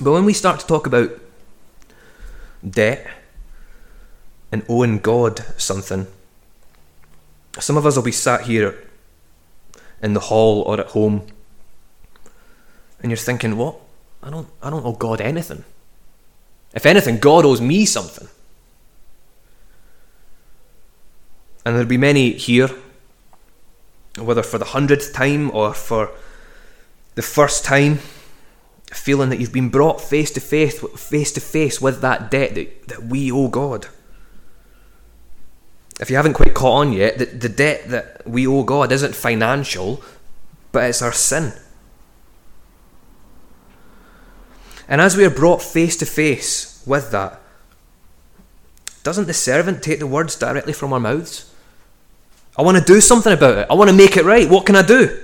But 0.00 0.12
when 0.12 0.24
we 0.24 0.32
start 0.32 0.58
to 0.60 0.66
talk 0.66 0.86
about 0.86 1.10
debt 2.68 3.06
and 4.50 4.64
owing 4.68 4.98
God 4.98 5.44
something, 5.56 6.06
some 7.60 7.76
of 7.76 7.84
us 7.84 7.96
will 7.96 8.02
be 8.02 8.12
sat 8.12 8.42
here 8.42 8.88
in 10.02 10.14
the 10.14 10.20
hall 10.20 10.62
or 10.62 10.80
at 10.80 10.88
home, 10.88 11.26
and 13.00 13.10
you're 13.10 13.16
thinking, 13.16 13.56
"What? 13.56 13.76
I 14.22 14.30
don't, 14.30 14.48
I 14.62 14.70
don't 14.70 14.84
owe 14.86 14.92
God 14.92 15.20
anything. 15.20 15.64
If 16.74 16.86
anything, 16.86 17.18
God 17.18 17.44
owes 17.44 17.60
me 17.60 17.84
something." 17.84 18.28
And 21.64 21.76
there'll 21.76 21.88
be 21.88 21.96
many 21.96 22.32
here, 22.32 22.70
whether 24.18 24.42
for 24.42 24.58
the 24.58 24.64
hundredth 24.66 25.12
time 25.12 25.50
or 25.54 25.74
for 25.74 26.10
the 27.14 27.22
first 27.22 27.64
time, 27.64 28.00
feeling 28.92 29.30
that 29.30 29.38
you've 29.38 29.52
been 29.52 29.68
brought 29.68 30.00
face 30.00 30.30
to 30.32 30.40
face, 30.40 30.80
face 30.96 31.32
to 31.32 31.40
face 31.40 31.80
with 31.80 32.00
that 32.00 32.30
debt 32.30 32.54
that, 32.54 32.88
that 32.88 33.04
we 33.04 33.30
owe 33.30 33.48
God 33.48 33.86
if 36.00 36.10
you 36.10 36.16
haven't 36.16 36.34
quite 36.34 36.54
caught 36.54 36.86
on 36.86 36.92
yet, 36.92 37.18
the, 37.18 37.26
the 37.26 37.48
debt 37.48 37.88
that 37.88 38.26
we 38.26 38.46
owe 38.46 38.62
God 38.62 38.92
isn't 38.92 39.14
financial, 39.14 40.02
but 40.72 40.84
it's 40.84 41.02
our 41.02 41.12
sin. 41.12 41.52
And 44.88 45.00
as 45.00 45.16
we 45.16 45.24
are 45.24 45.30
brought 45.30 45.62
face 45.62 45.96
to 45.98 46.06
face 46.06 46.82
with 46.86 47.10
that, 47.12 47.40
doesn't 49.02 49.26
the 49.26 49.34
servant 49.34 49.82
take 49.82 49.98
the 49.98 50.06
words 50.06 50.36
directly 50.36 50.72
from 50.72 50.92
our 50.92 51.00
mouths? 51.00 51.52
I 52.56 52.62
want 52.62 52.78
to 52.78 52.84
do 52.84 53.00
something 53.00 53.32
about 53.32 53.58
it. 53.58 53.66
I 53.70 53.74
want 53.74 53.90
to 53.90 53.96
make 53.96 54.16
it 54.16 54.24
right. 54.24 54.48
What 54.48 54.66
can 54.66 54.76
I 54.76 54.82
do? 54.82 55.18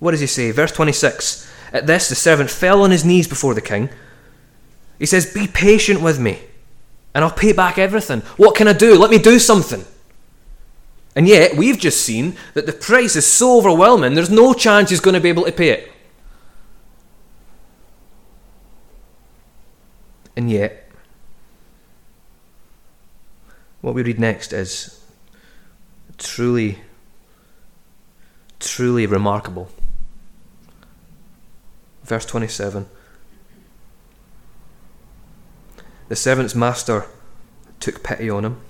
What 0.00 0.10
does 0.10 0.20
he 0.20 0.26
say? 0.26 0.50
Verse 0.50 0.72
26. 0.72 1.50
At 1.72 1.86
this, 1.86 2.08
the 2.08 2.14
servant 2.14 2.50
fell 2.50 2.82
on 2.82 2.90
his 2.90 3.04
knees 3.04 3.28
before 3.28 3.54
the 3.54 3.60
king. 3.60 3.88
He 4.98 5.06
says, 5.06 5.32
Be 5.32 5.46
patient 5.46 6.02
with 6.02 6.18
me, 6.18 6.40
and 7.14 7.24
I'll 7.24 7.30
pay 7.30 7.52
back 7.52 7.78
everything. 7.78 8.20
What 8.36 8.56
can 8.56 8.68
I 8.68 8.72
do? 8.72 8.98
Let 8.98 9.10
me 9.10 9.18
do 9.18 9.38
something. 9.38 9.84
And 11.14 11.28
yet, 11.28 11.56
we've 11.56 11.78
just 11.78 12.02
seen 12.02 12.36
that 12.54 12.66
the 12.66 12.72
price 12.72 13.16
is 13.16 13.26
so 13.26 13.58
overwhelming, 13.58 14.14
there's 14.14 14.30
no 14.30 14.54
chance 14.54 14.90
he's 14.90 15.00
going 15.00 15.14
to 15.14 15.20
be 15.20 15.28
able 15.28 15.44
to 15.44 15.52
pay 15.52 15.68
it. 15.68 15.92
And 20.34 20.50
yet, 20.50 20.90
what 23.82 23.94
we 23.94 24.02
read 24.02 24.18
next 24.18 24.54
is 24.54 25.04
truly, 26.16 26.78
truly 28.58 29.06
remarkable. 29.06 29.68
Verse 32.04 32.24
27 32.24 32.88
The 36.08 36.16
servant's 36.16 36.54
master 36.54 37.06
took 37.80 38.02
pity 38.02 38.30
on 38.30 38.46
him 38.46 38.60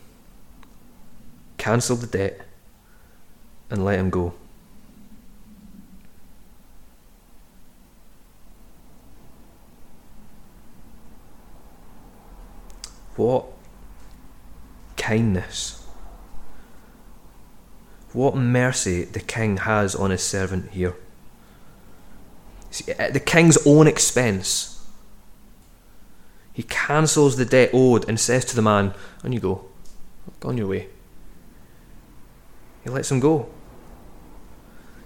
cancel 1.63 1.95
the 1.95 2.09
debt, 2.09 2.41
and 3.71 3.85
let 3.85 3.97
him 3.97 4.11
go. 4.11 4.35
What 13.15 13.47
kindness. 14.97 15.87
What 18.13 18.35
mercy 18.35 19.05
the 19.05 19.21
king 19.21 19.59
has 19.59 19.95
on 19.95 20.11
his 20.11 20.25
servant 20.25 20.73
here. 20.73 20.97
See, 22.73 22.91
at 22.91 23.13
the 23.13 23.21
king's 23.21 23.65
own 23.65 23.87
expense, 23.87 24.85
he 26.53 26.65
cancels 26.65 27.37
the 27.37 27.45
debt 27.45 27.71
owed 27.73 28.09
and 28.09 28.19
says 28.19 28.45
to 28.47 28.57
the 28.57 28.63
man, 28.63 28.95
On 29.23 29.33
you 29.33 29.39
go, 29.39 29.67
go 30.41 30.49
on 30.49 30.59
your 30.59 30.67
way. 30.67 30.89
He 32.85 32.91
lets 32.91 33.11
him 33.11 33.21
go. 33.21 33.49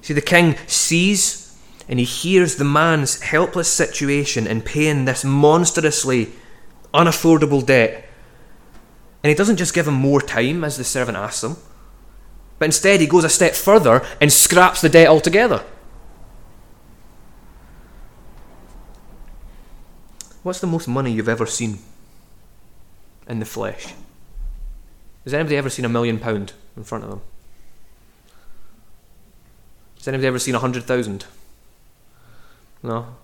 See, 0.01 0.15
the 0.15 0.21
king 0.21 0.57
sees 0.67 1.47
and 1.89 1.99
he 1.99 2.05
hears 2.05 2.57
the 2.57 2.65
man's 2.65 3.21
helpless 3.21 3.73
situation 3.73 4.47
in 4.47 4.61
paying 4.63 5.05
this 5.05 5.25
monstrously 5.25 6.33
unaffordable 6.93 7.65
debt. 7.65 8.09
And 9.23 9.29
he 9.29 9.35
doesn't 9.35 9.57
just 9.57 9.75
give 9.75 9.87
him 9.87 9.95
more 9.95 10.21
time, 10.21 10.65
as 10.65 10.77
the 10.77 10.85
servant 10.85 11.17
asks 11.17 11.45
him, 11.45 11.57
but 12.59 12.67
instead 12.67 13.01
he 13.01 13.07
goes 13.07 13.25
a 13.25 13.29
step 13.29 13.55
further 13.55 14.05
and 14.21 14.33
scraps 14.33 14.81
the 14.81 14.89
debt 14.89 15.09
altogether. 15.09 15.65
What's 20.43 20.61
the 20.61 20.67
most 20.67 20.87
money 20.87 21.11
you've 21.11 21.29
ever 21.29 21.47
seen 21.47 21.79
in 23.29 23.41
the 23.41 23.45
flesh? 23.45 23.95
Has 25.25 25.35
anybody 25.35 25.57
ever 25.57 25.69
seen 25.69 25.85
a 25.85 25.89
million 25.89 26.21
pound 26.21 26.53
in 26.77 26.85
front 26.85 27.03
of 27.03 27.11
them? 27.11 27.21
Has 30.07 30.13
anybody 30.13 30.29
ever 30.29 30.39
seen 30.39 30.55
a 30.55 30.61
hundred 30.61 30.85
thousand? 30.85 31.25
No. 32.81 33.17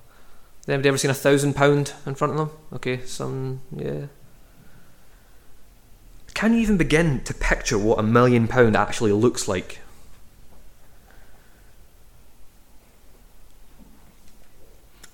Has 0.59 0.69
anybody 0.69 0.89
ever 0.89 0.99
seen 0.99 1.13
a 1.13 1.15
thousand 1.15 1.55
pound 1.55 1.93
in 2.05 2.17
front 2.17 2.33
of 2.33 2.39
them? 2.41 2.51
Okay, 2.73 3.07
some 3.07 3.61
yeah. 3.71 4.07
Can 6.35 6.55
you 6.55 6.59
even 6.59 6.77
begin 6.77 7.23
to 7.23 7.35
picture 7.35 7.79
what 7.79 8.01
a 8.01 8.03
million 8.03 8.49
pound 8.49 8.75
actually 8.75 9.13
looks 9.13 9.47
like? 9.47 9.79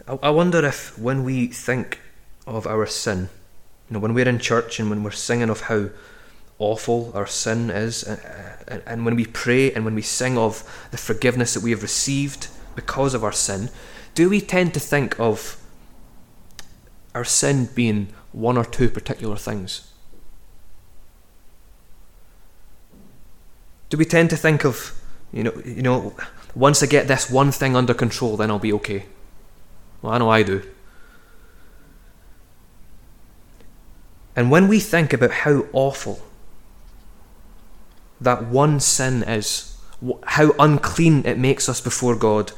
I 0.07 0.31
wonder 0.31 0.65
if 0.65 0.99
when 0.99 1.23
we 1.23 1.49
think 1.49 2.01
of 2.47 2.67
our 2.67 2.87
sin, 2.87 3.29
you 3.91 3.95
know, 3.95 3.99
when 3.99 4.15
we're 4.15 4.27
in 4.27 4.39
church 4.39 4.81
and 4.81 4.89
when 4.89 5.05
we're 5.05 5.11
singing 5.11 5.51
of 5.51 5.61
how 5.61 5.91
awful 6.59 7.13
our 7.15 7.27
sin 7.27 7.69
is, 7.69 8.05
uh, 8.05 8.48
and, 8.69 9.05
when 9.05 9.17
we 9.17 9.27
pray 9.27 9.73
and 9.73 9.85
when 9.85 9.95
we 9.95 10.03
sing 10.03 10.37
of 10.37 10.63
the 10.91 10.97
forgiveness 10.97 11.55
that 11.55 11.63
we 11.63 11.71
have 11.71 11.83
received 11.83 12.49
because 12.75 13.15
of 13.15 13.25
our 13.25 13.33
sin, 13.33 13.71
do 14.15 14.29
we 14.29 14.41
tend 14.41 14.75
to 14.75 14.81
think 14.81 15.19
of 15.19 15.57
our 17.15 17.25
sin 17.25 17.69
being 17.75 18.09
one 18.33 18.57
or 18.57 18.65
two 18.65 18.89
particular 18.89 19.37
things? 19.37 19.93
Do 23.89 23.97
we 23.97 24.05
tend 24.05 24.31
to 24.31 24.37
think 24.37 24.65
of, 24.65 24.93
you 25.33 25.43
know, 25.43 25.63
you 25.65 25.83
know, 25.83 26.15
once 26.55 26.83
I 26.83 26.87
get 26.87 27.09
this 27.09 27.31
one 27.31 27.53
thing 27.53 27.75
under 27.75 27.95
control, 27.95 28.37
then 28.37 28.51
I'll 28.51 28.59
be 28.59 28.73
okay? 28.75 29.07
Well, 30.03 30.13
I 30.13 30.19
know 30.19 30.31
I 30.31 30.43
do. 30.43 30.63
And 34.37 34.51
when 34.51 34.69
we 34.69 34.79
think 34.79 35.13
about 35.13 35.33
how 35.33 35.67
awful 35.73 36.23
that 38.21 38.47
one 38.47 38.81
sin 38.81 39.23
is, 39.23 39.77
how 40.25 40.55
unclean 40.59 41.25
it 41.27 41.39
makes 41.39 41.69
us 41.69 41.81
before 41.81 42.17
God, 42.17 42.53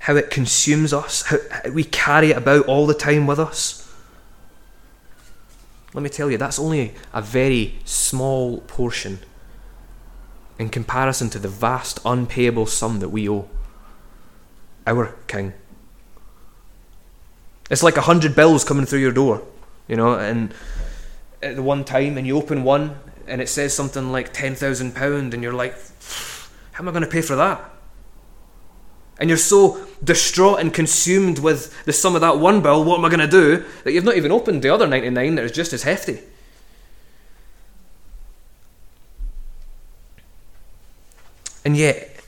how 0.00 0.16
it 0.16 0.30
consumes 0.30 0.92
us, 0.92 1.22
how 1.22 1.70
we 1.70 1.84
carry 1.84 2.30
it 2.30 2.36
about 2.36 2.66
all 2.66 2.86
the 2.86 2.94
time 2.94 3.26
with 3.26 3.40
us. 3.40 3.82
Let 5.94 6.02
me 6.02 6.10
tell 6.10 6.30
you, 6.30 6.38
that's 6.38 6.58
only 6.58 6.94
a 7.12 7.22
very 7.22 7.78
small 7.84 8.60
portion 8.62 9.20
in 10.58 10.68
comparison 10.68 11.30
to 11.30 11.38
the 11.38 11.48
vast 11.48 12.00
unpayable 12.04 12.66
sum 12.66 13.00
that 13.00 13.08
we 13.08 13.28
owe 13.28 13.48
our 14.86 15.14
King. 15.26 15.52
It's 17.70 17.82
like 17.82 17.96
a 17.96 18.02
hundred 18.02 18.36
bills 18.36 18.62
coming 18.62 18.86
through 18.86 19.00
your 19.00 19.12
door, 19.12 19.42
you 19.88 19.96
know, 19.96 20.14
and 20.14 20.54
at 21.42 21.56
the 21.56 21.62
one 21.62 21.84
time, 21.84 22.16
and 22.16 22.26
you 22.26 22.36
open 22.36 22.62
one, 22.62 22.96
and 23.28 23.40
it 23.40 23.48
says 23.48 23.74
something 23.74 24.12
like 24.12 24.32
ten 24.32 24.54
thousand 24.54 24.94
pound, 24.94 25.34
and 25.34 25.42
you're 25.42 25.52
like, 25.52 25.74
how 26.72 26.82
am 26.82 26.88
I 26.88 26.92
going 26.92 27.04
to 27.04 27.10
pay 27.10 27.22
for 27.22 27.36
that? 27.36 27.62
And 29.18 29.30
you're 29.30 29.38
so 29.38 29.86
distraught 30.04 30.60
and 30.60 30.74
consumed 30.74 31.38
with 31.38 31.84
the 31.84 31.92
sum 31.92 32.14
of 32.14 32.20
that 32.20 32.38
one 32.38 32.60
bill, 32.60 32.84
what 32.84 32.98
am 32.98 33.04
I 33.04 33.08
going 33.08 33.20
to 33.20 33.26
do, 33.26 33.64
that 33.84 33.92
you've 33.92 34.04
not 34.04 34.16
even 34.16 34.30
opened 34.30 34.62
the 34.62 34.68
other 34.68 34.86
99 34.86 35.36
that 35.36 35.44
is 35.44 35.52
just 35.52 35.72
as 35.72 35.84
hefty. 35.84 36.20
And 41.64 41.76
yet, 41.76 42.20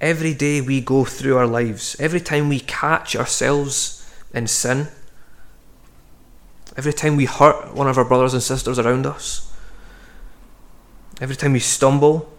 every 0.00 0.34
day 0.34 0.60
we 0.60 0.80
go 0.80 1.04
through 1.04 1.36
our 1.36 1.46
lives, 1.46 1.94
every 2.00 2.20
time 2.20 2.48
we 2.48 2.60
catch 2.60 3.14
ourselves 3.14 4.10
in 4.32 4.46
sin, 4.46 4.88
every 6.76 6.92
time 6.92 7.16
we 7.16 7.26
hurt 7.26 7.74
one 7.74 7.86
of 7.86 7.98
our 7.98 8.04
brothers 8.04 8.32
and 8.32 8.42
sisters 8.42 8.78
around 8.78 9.06
us, 9.06 9.47
every 11.20 11.36
time 11.36 11.52
we 11.52 11.60
stumble 11.60 12.32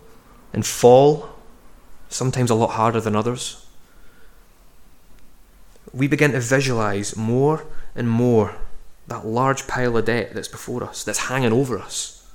and 0.53 0.65
fall, 0.65 1.29
sometimes 2.09 2.49
a 2.49 2.55
lot 2.55 2.71
harder 2.71 3.01
than 3.01 3.15
others, 3.15 3.65
we 5.93 6.07
begin 6.07 6.31
to 6.31 6.39
visualize 6.39 7.15
more 7.15 7.65
and 7.95 8.09
more 8.09 8.55
that 9.07 9.25
large 9.25 9.67
pile 9.67 9.97
of 9.97 10.05
debt 10.05 10.33
that's 10.33 10.47
before 10.47 10.83
us, 10.83 11.03
that's 11.03 11.27
hanging 11.27 11.51
over 11.51 11.79
us. 11.79 12.27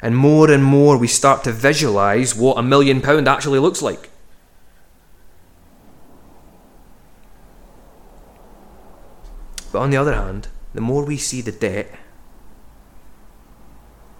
And 0.00 0.16
more 0.16 0.50
and 0.50 0.62
more 0.62 0.96
we 0.96 1.08
start 1.08 1.42
to 1.44 1.52
visualize 1.52 2.34
what 2.34 2.58
a 2.58 2.62
million 2.62 3.00
pound 3.00 3.26
actually 3.26 3.58
looks 3.58 3.82
like. 3.82 4.10
But 9.72 9.80
on 9.80 9.90
the 9.90 9.96
other 9.96 10.14
hand, 10.14 10.48
the 10.74 10.80
more 10.80 11.04
we 11.04 11.16
see 11.16 11.40
the 11.40 11.52
debt, 11.52 11.92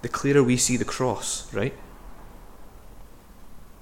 the 0.06 0.12
clearer 0.12 0.40
we 0.40 0.56
see 0.56 0.76
the 0.76 0.84
cross, 0.84 1.52
right? 1.52 1.74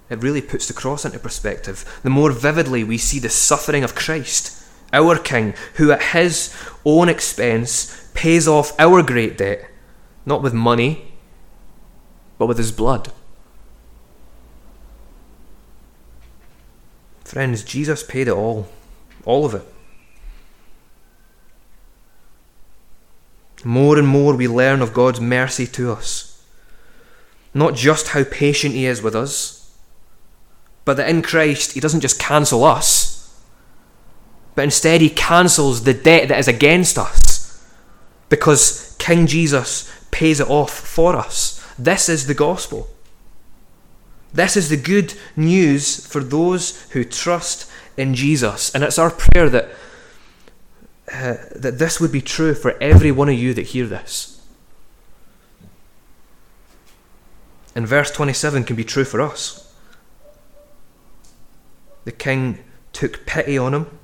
It 0.08 0.22
really 0.22 0.40
puts 0.40 0.66
the 0.66 0.72
cross 0.72 1.04
into 1.04 1.18
perspective. 1.18 2.00
The 2.02 2.08
more 2.08 2.32
vividly 2.32 2.82
we 2.82 2.96
see 2.96 3.18
the 3.18 3.28
suffering 3.28 3.84
of 3.84 3.94
Christ, 3.94 4.66
our 4.90 5.18
King, 5.18 5.52
who 5.74 5.92
at 5.92 6.02
his 6.02 6.56
own 6.82 7.10
expense 7.10 8.08
pays 8.14 8.48
off 8.48 8.72
our 8.78 9.02
great 9.02 9.36
debt, 9.36 9.68
not 10.24 10.42
with 10.42 10.54
money, 10.54 11.12
but 12.38 12.46
with 12.46 12.56
his 12.56 12.72
blood. 12.72 13.12
Friends, 17.22 17.62
Jesus 17.62 18.02
paid 18.02 18.28
it 18.28 18.34
all, 18.34 18.68
all 19.26 19.44
of 19.44 19.52
it. 19.52 19.73
More 23.64 23.98
and 23.98 24.06
more 24.06 24.36
we 24.36 24.46
learn 24.46 24.82
of 24.82 24.94
God's 24.94 25.20
mercy 25.20 25.66
to 25.68 25.92
us. 25.92 26.44
Not 27.52 27.74
just 27.74 28.08
how 28.08 28.24
patient 28.24 28.74
He 28.74 28.86
is 28.86 29.02
with 29.02 29.16
us, 29.16 29.76
but 30.84 30.96
that 30.98 31.08
in 31.08 31.22
Christ 31.22 31.72
He 31.72 31.80
doesn't 31.80 32.00
just 32.00 32.18
cancel 32.18 32.64
us, 32.64 33.42
but 34.54 34.64
instead 34.64 35.00
He 35.00 35.10
cancels 35.10 35.84
the 35.84 35.94
debt 35.94 36.28
that 36.28 36.38
is 36.38 36.48
against 36.48 36.98
us 36.98 37.34
because 38.28 38.96
King 38.98 39.26
Jesus 39.26 39.90
pays 40.10 40.40
it 40.40 40.50
off 40.50 40.70
for 40.70 41.16
us. 41.16 41.64
This 41.78 42.08
is 42.08 42.26
the 42.26 42.34
gospel. 42.34 42.88
This 44.32 44.56
is 44.56 44.68
the 44.68 44.76
good 44.76 45.14
news 45.36 46.04
for 46.06 46.22
those 46.22 46.82
who 46.90 47.04
trust 47.04 47.70
in 47.96 48.14
Jesus. 48.14 48.74
And 48.74 48.82
it's 48.82 48.98
our 48.98 49.10
prayer 49.10 49.48
that 49.48 49.70
uh, 51.14 51.36
that 51.54 51.78
this 51.78 52.00
would 52.00 52.10
be 52.10 52.20
true 52.20 52.54
for 52.54 52.76
every 52.82 53.12
one 53.12 53.28
of 53.28 53.36
you 53.36 53.54
that 53.54 53.66
hear 53.66 53.86
this. 53.86 54.42
And 57.76 57.86
verse 57.86 58.10
27 58.10 58.64
can 58.64 58.74
be 58.74 58.84
true 58.84 59.04
for 59.04 59.20
us. 59.20 59.72
The 62.04 62.12
king 62.12 62.58
took 62.92 63.24
pity 63.26 63.56
on 63.56 63.74
him, 63.74 63.98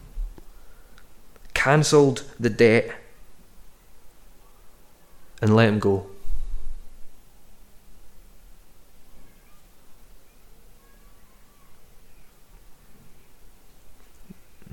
cancelled 1.52 2.24
the 2.38 2.50
debt, 2.50 2.92
and 5.42 5.56
let 5.56 5.68
him 5.68 5.80
go. 5.80 6.06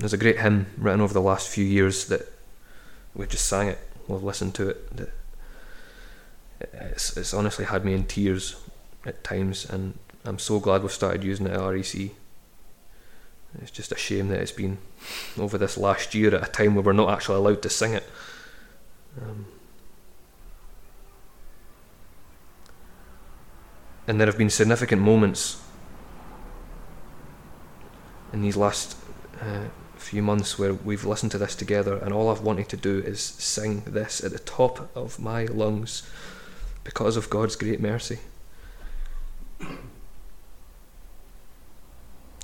There's 0.08 0.18
a 0.18 0.24
great 0.24 0.40
hymn 0.40 0.64
written 0.78 1.02
over 1.02 1.12
the 1.12 1.20
last 1.20 1.50
few 1.50 1.66
years 1.66 2.06
that 2.06 2.22
we 3.14 3.26
just 3.26 3.46
sang 3.46 3.68
it, 3.68 3.78
we've 4.06 4.22
listened 4.22 4.54
to 4.54 4.70
it. 4.70 5.12
It's, 6.72 7.14
it's 7.14 7.34
honestly 7.34 7.66
had 7.66 7.84
me 7.84 7.92
in 7.92 8.06
tears 8.06 8.56
at 9.04 9.22
times, 9.22 9.66
and 9.68 9.98
I'm 10.24 10.38
so 10.38 10.60
glad 10.60 10.80
we've 10.80 10.90
started 10.90 11.24
using 11.24 11.46
it 11.46 11.52
at 11.52 11.60
REC. 11.60 12.12
It's 13.60 13.70
just 13.70 13.92
a 13.92 13.98
shame 13.98 14.28
that 14.28 14.40
it's 14.40 14.50
been 14.50 14.78
over 15.38 15.58
this 15.58 15.76
last 15.76 16.14
year 16.14 16.34
at 16.34 16.48
a 16.48 16.50
time 16.50 16.74
where 16.74 16.84
we're 16.84 16.94
not 16.94 17.10
actually 17.10 17.36
allowed 17.36 17.60
to 17.60 17.68
sing 17.68 17.92
it. 17.92 18.08
Um, 19.20 19.44
and 24.06 24.18
there 24.18 24.26
have 24.26 24.38
been 24.38 24.48
significant 24.48 25.02
moments 25.02 25.60
in 28.32 28.40
these 28.40 28.56
last 28.56 28.96
uh, 29.42 29.64
few 30.08 30.22
months 30.22 30.58
where 30.58 30.72
we've 30.72 31.04
listened 31.04 31.32
to 31.32 31.38
this 31.38 31.54
together, 31.54 31.98
and 31.98 32.14
all 32.14 32.30
I've 32.30 32.40
wanted 32.40 32.68
to 32.70 32.76
do 32.76 32.98
is 33.00 33.20
sing 33.20 33.82
this 33.86 34.24
at 34.24 34.32
the 34.32 34.38
top 34.38 34.90
of 34.96 35.18
my 35.18 35.44
lungs 35.44 36.02
because 36.82 37.16
of 37.16 37.28
God's 37.28 37.56
great 37.56 37.80
mercy. 37.80 38.18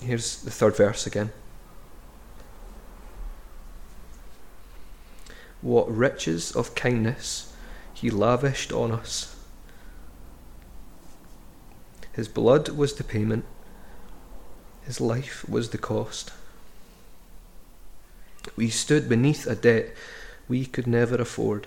Here's 0.03 0.43
the 0.43 0.51
third 0.51 0.77
verse 0.77 1.07
again. 1.07 1.33
What 5.63 5.91
riches 5.91 6.53
of 6.55 6.75
kindness 6.75 7.55
he 7.95 8.11
lavished 8.11 8.71
on 8.73 8.93
us. 8.93 9.35
His 12.13 12.29
blood 12.29 12.69
was 12.69 12.95
the 12.95 13.05
payment, 13.05 13.47
his 14.85 15.01
life 15.01 15.49
was 15.49 15.71
the 15.71 15.79
cost. 15.79 16.33
We 18.57 18.71
stood 18.71 19.09
beneath 19.09 19.47
a 19.47 19.55
debt 19.55 19.95
we 20.49 20.67
could 20.67 20.87
never 20.87 21.17
afford. 21.17 21.67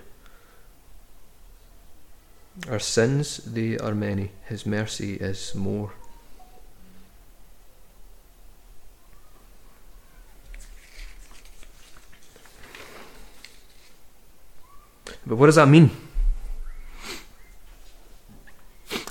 Our 2.69 2.79
sins, 2.79 3.37
they 3.37 3.77
are 3.77 3.93
many, 3.93 4.31
His 4.47 4.65
mercy 4.65 5.15
is 5.15 5.53
more. 5.53 5.91
But 15.25 15.35
what 15.35 15.47
does 15.47 15.55
that 15.55 15.67
mean? 15.67 15.91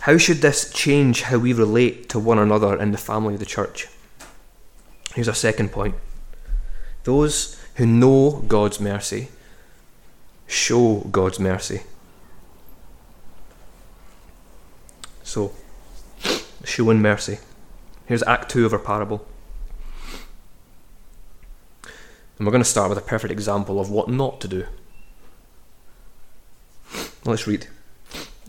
How 0.01 0.17
should 0.19 0.39
this 0.39 0.73
change 0.73 1.23
how 1.23 1.39
we 1.39 1.53
relate 1.53 2.09
to 2.11 2.19
one 2.19 2.39
another 2.39 2.81
in 2.81 2.93
the 2.93 2.99
family 2.99 3.35
of 3.35 3.41
the 3.41 3.47
church? 3.47 3.89
Here's 5.15 5.29
our 5.29 5.35
second 5.35 5.73
point 5.73 5.95
those 7.07 7.57
who 7.77 7.87
know 7.87 8.43
God's 8.49 8.81
mercy 8.81 9.29
show 10.49 11.07
God's 11.13 11.39
mercy. 11.39 11.83
So, 15.23 15.53
showing 16.65 17.01
mercy. 17.01 17.39
Here's 18.07 18.25
Act 18.25 18.51
2 18.51 18.67
of 18.67 18.73
our 18.73 18.81
parable. 18.81 19.25
And 22.39 22.45
we're 22.45 22.51
going 22.51 22.65
to 22.65 22.69
start 22.69 22.89
with 22.89 22.99
a 22.99 23.03
perfect 23.03 23.31
example 23.31 23.79
of 23.79 23.89
what 23.89 24.09
not 24.09 24.41
to 24.41 24.49
do. 24.49 24.67
Let's 27.25 27.47
read. 27.47 27.69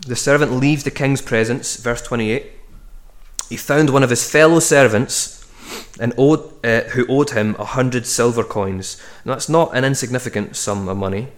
The 0.04 0.16
servant 0.16 0.50
leaves 0.50 0.82
the 0.82 0.90
king's 0.90 1.22
presence, 1.22 1.76
verse 1.76 2.02
28. 2.02 2.50
He 3.50 3.56
found 3.56 3.90
one 3.90 4.02
of 4.02 4.10
his 4.10 4.28
fellow 4.28 4.58
servants 4.58 5.37
and 6.00 6.12
owed, 6.16 6.40
uh, 6.64 6.82
who 6.90 7.06
owed 7.08 7.30
him 7.30 7.56
a 7.58 7.64
hundred 7.64 8.06
silver 8.06 8.44
coins. 8.44 9.00
Now, 9.24 9.34
that's 9.34 9.48
not 9.48 9.76
an 9.76 9.84
insignificant 9.84 10.56
sum 10.56 10.88
of 10.88 10.96
money, 10.96 11.28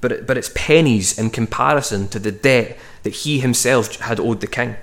but, 0.00 0.12
it, 0.12 0.26
but 0.26 0.36
it's 0.36 0.50
pennies 0.54 1.18
in 1.18 1.30
comparison 1.30 2.08
to 2.08 2.18
the 2.18 2.32
debt 2.32 2.78
that 3.02 3.10
he 3.10 3.40
himself 3.40 3.96
had 4.00 4.20
owed 4.20 4.40
the 4.40 4.46
king. 4.46 4.76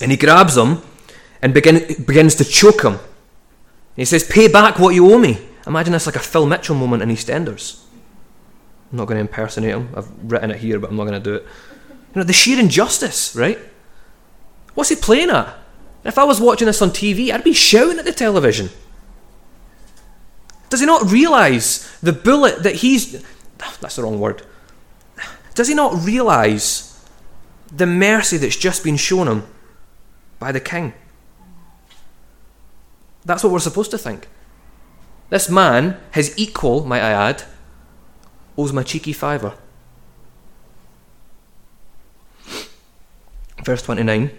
And 0.00 0.10
he 0.10 0.16
grabs 0.16 0.56
him 0.56 0.78
and 1.40 1.52
begin, 1.52 2.04
begins 2.04 2.34
to 2.36 2.44
choke 2.44 2.82
him. 2.82 2.98
He 3.96 4.04
says, 4.04 4.24
Pay 4.24 4.48
back 4.48 4.78
what 4.78 4.94
you 4.94 5.12
owe 5.12 5.18
me. 5.18 5.46
Imagine 5.66 5.92
this 5.92 6.06
like 6.06 6.16
a 6.16 6.20
Phil 6.20 6.46
Mitchell 6.46 6.74
moment 6.74 7.02
in 7.02 7.08
EastEnders. 7.08 7.82
I'm 8.90 8.98
not 8.98 9.06
going 9.06 9.16
to 9.16 9.20
impersonate 9.20 9.70
him. 9.70 9.90
I've 9.96 10.10
written 10.24 10.50
it 10.50 10.58
here, 10.58 10.78
but 10.78 10.90
I'm 10.90 10.96
not 10.96 11.06
going 11.06 11.22
to 11.22 11.30
do 11.30 11.36
it. 11.36 11.42
You 12.14 12.20
know, 12.20 12.24
the 12.24 12.32
sheer 12.32 12.58
injustice, 12.58 13.34
right? 13.36 13.58
What's 14.74 14.90
he 14.90 14.96
playing 14.96 15.30
at? 15.30 15.54
If 16.04 16.18
I 16.18 16.24
was 16.24 16.40
watching 16.40 16.66
this 16.66 16.82
on 16.82 16.90
TV, 16.90 17.32
I'd 17.32 17.44
be 17.44 17.52
shouting 17.52 17.98
at 17.98 18.04
the 18.04 18.12
television. 18.12 18.70
Does 20.68 20.80
he 20.80 20.86
not 20.86 21.10
realise 21.10 21.98
the 22.00 22.12
bullet 22.12 22.62
that 22.62 22.76
he's. 22.76 23.22
That's 23.80 23.96
the 23.96 24.02
wrong 24.02 24.18
word. 24.18 24.42
Does 25.54 25.68
he 25.68 25.74
not 25.74 26.02
realise 26.02 26.88
the 27.70 27.86
mercy 27.86 28.38
that's 28.38 28.56
just 28.56 28.82
been 28.82 28.96
shown 28.96 29.28
him 29.28 29.46
by 30.38 30.50
the 30.50 30.60
king? 30.60 30.94
That's 33.24 33.44
what 33.44 33.52
we're 33.52 33.58
supposed 33.58 33.90
to 33.90 33.98
think. 33.98 34.28
This 35.28 35.50
man, 35.50 36.00
his 36.14 36.32
equal, 36.38 36.86
might 36.86 37.02
I 37.02 37.10
add, 37.10 37.44
owes 38.56 38.72
my 38.72 38.82
cheeky 38.82 39.12
fiver. 39.12 39.54
Verse 43.62 43.82
29 43.82 44.30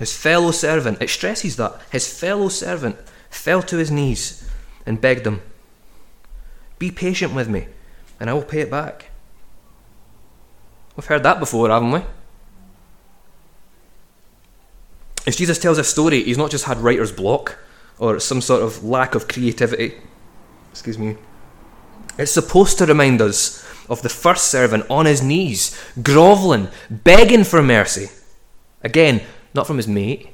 His 0.00 0.16
fellow 0.16 0.50
servant, 0.50 1.02
it 1.02 1.10
stresses 1.10 1.56
that, 1.56 1.78
his 1.92 2.10
fellow 2.10 2.48
servant 2.48 2.96
fell 3.28 3.62
to 3.64 3.76
his 3.76 3.90
knees 3.90 4.48
and 4.86 4.98
begged 4.98 5.26
him, 5.26 5.42
Be 6.78 6.90
patient 6.90 7.34
with 7.34 7.50
me, 7.50 7.66
and 8.18 8.30
I 8.30 8.32
will 8.32 8.42
pay 8.42 8.60
it 8.60 8.70
back. 8.70 9.10
We've 10.96 11.04
heard 11.04 11.22
that 11.24 11.38
before, 11.38 11.68
haven't 11.68 11.92
we? 11.92 12.00
As 15.26 15.36
Jesus 15.36 15.58
tells 15.58 15.76
a 15.76 15.84
story, 15.84 16.24
he's 16.24 16.38
not 16.38 16.50
just 16.50 16.64
had 16.64 16.78
writer's 16.78 17.12
block 17.12 17.58
or 17.98 18.18
some 18.18 18.40
sort 18.40 18.62
of 18.62 18.82
lack 18.82 19.14
of 19.14 19.28
creativity. 19.28 19.96
Excuse 20.70 20.98
me. 20.98 21.18
It's 22.16 22.32
supposed 22.32 22.78
to 22.78 22.86
remind 22.86 23.20
us 23.20 23.62
of 23.90 24.00
the 24.00 24.08
first 24.08 24.46
servant 24.46 24.86
on 24.88 25.04
his 25.04 25.22
knees, 25.22 25.78
grovelling, 26.02 26.68
begging 26.88 27.44
for 27.44 27.62
mercy. 27.62 28.08
Again, 28.82 29.20
not 29.54 29.66
from 29.66 29.76
his 29.76 29.88
mate, 29.88 30.28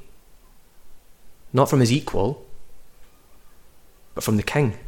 not 1.53 1.71
from 1.71 1.81
his 1.81 1.93
equal, 1.93 2.45
but 4.15 4.25
from 4.25 4.37
the 4.37 4.43
king. 4.43 4.79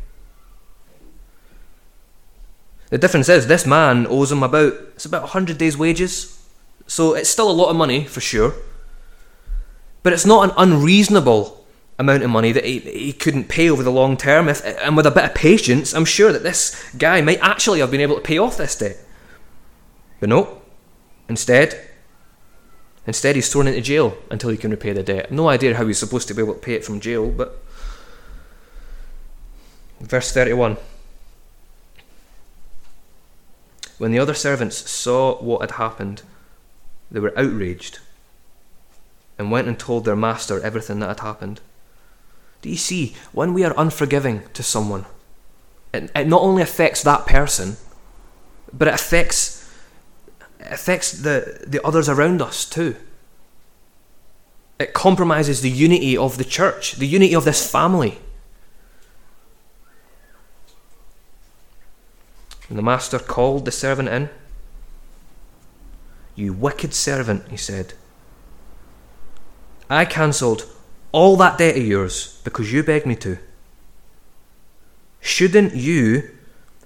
The 2.91 2.99
difference 2.99 3.29
is 3.29 3.47
this 3.47 3.67
man 3.67 4.07
owes 4.07 4.33
him 4.33 4.43
about 4.43 4.73
it's 4.95 5.05
about 5.05 5.21
a 5.21 5.33
100 5.35 5.59
days 5.59 5.77
wages. 5.77 6.35
So 6.87 7.15
it's 7.15 7.29
still 7.29 7.51
a 7.51 7.53
lot 7.53 7.69
of 7.69 7.77
money 7.77 8.05
for 8.05 8.21
sure. 8.21 8.55
But 10.03 10.13
it's 10.15 10.25
not 10.25 10.49
an 10.49 10.55
unreasonable 10.57 11.67
amount 11.99 12.23
of 12.23 12.31
money 12.31 12.53
that 12.53 12.65
he, 12.65 12.79
he 12.79 13.13
couldn't 13.13 13.49
pay 13.49 13.69
over 13.69 13.83
the 13.83 13.91
long 13.91 14.17
term. 14.17 14.49
If, 14.49 14.65
and 14.65 14.97
with 14.97 15.07
a 15.07 15.11
bit 15.11 15.25
of 15.25 15.35
patience, 15.35 15.93
I'm 15.93 16.07
sure 16.07 16.33
that 16.33 16.43
this 16.43 16.91
guy 16.97 17.21
might 17.21 17.41
actually 17.41 17.81
have 17.81 17.91
been 17.91 18.01
able 18.01 18.15
to 18.15 18.23
pay 18.23 18.39
off 18.39 18.57
this 18.57 18.77
debt. 18.77 18.97
But 20.21 20.31
no, 20.31 20.63
instead, 21.29 21.89
instead 23.09 23.35
he's 23.35 23.51
thrown 23.51 23.67
into 23.67 23.81
jail 23.81 24.19
until 24.31 24.51
he 24.51 24.59
can 24.59 24.71
repay 24.71 24.93
the 24.93 25.03
debt. 25.03 25.33
No 25.33 25.49
idea 25.49 25.75
how 25.75 25.87
he's 25.87 25.99
supposed 25.99 26.29
to 26.29 26.35
be 26.35 26.43
able 26.43 26.53
to 26.53 26.61
pay 26.61 26.75
it 26.75 26.85
from 26.85 27.01
jail, 27.01 27.31
but 27.31 27.59
verse 29.99 30.31
31. 30.31 30.77
When 33.97 34.13
the 34.13 34.19
other 34.19 34.35
servants 34.35 34.89
saw 34.91 35.41
what 35.41 35.63
had 35.63 35.73
happened, 35.73 36.21
they 37.11 37.19
were 37.19 37.37
outraged 37.37 38.01
and 39.39 39.51
went 39.51 39.69
and 39.69 39.79
told 39.79 40.05
their 40.05 40.15
master 40.15 40.61
everything 40.61 41.01
that 41.01 41.09
had 41.09 41.21
happened. 41.21 41.63
Do 42.61 42.69
you 42.69 42.77
see, 42.77 43.17
when 43.33 43.55
we 43.55 43.65
are 43.65 43.75
unforgiving 43.79 44.43
to 44.53 44.63
someone, 44.63 45.07
it, 45.95 46.11
it 46.15 46.29
not 46.29 46.43
only 46.43 46.61
affects 46.61 47.03
that 47.05 47.27
person, 47.27 47.79
but 48.71 48.87
it 48.87 48.95
affects 48.95 49.58
affects 50.61 51.13
the, 51.13 51.65
the 51.67 51.85
others 51.85 52.09
around 52.09 52.43
us 52.43 52.65
too. 52.65 52.97
It 54.79 54.93
compromises 54.93 55.61
the 55.61 55.71
unity 55.71 56.17
of 56.17 56.39
the 56.39 56.45
church, 56.45 56.93
the 56.93 57.07
unity 57.07 57.35
of 57.35 57.45
this 57.45 57.71
family. 57.71 58.19
And 62.69 62.79
the 62.79 62.83
master 62.83 63.19
called 63.19 63.65
the 63.65 63.73
servant 63.73 64.09
in. 64.09 64.29
You 66.37 66.53
wicked 66.53 66.95
servant, 66.95 67.49
he 67.49 67.57
said. 67.57 67.95
I 69.91 70.05
cancelled 70.05 70.67
all 71.11 71.37
that 71.39 71.59
debt 71.59 71.77
of 71.77 71.83
yours 71.85 72.41
because 72.45 72.73
you 72.73 72.83
begged 72.83 73.07
me 73.07 73.17
to. 73.17 73.39
Shouldn't 75.21 75.75
you 75.75 76.31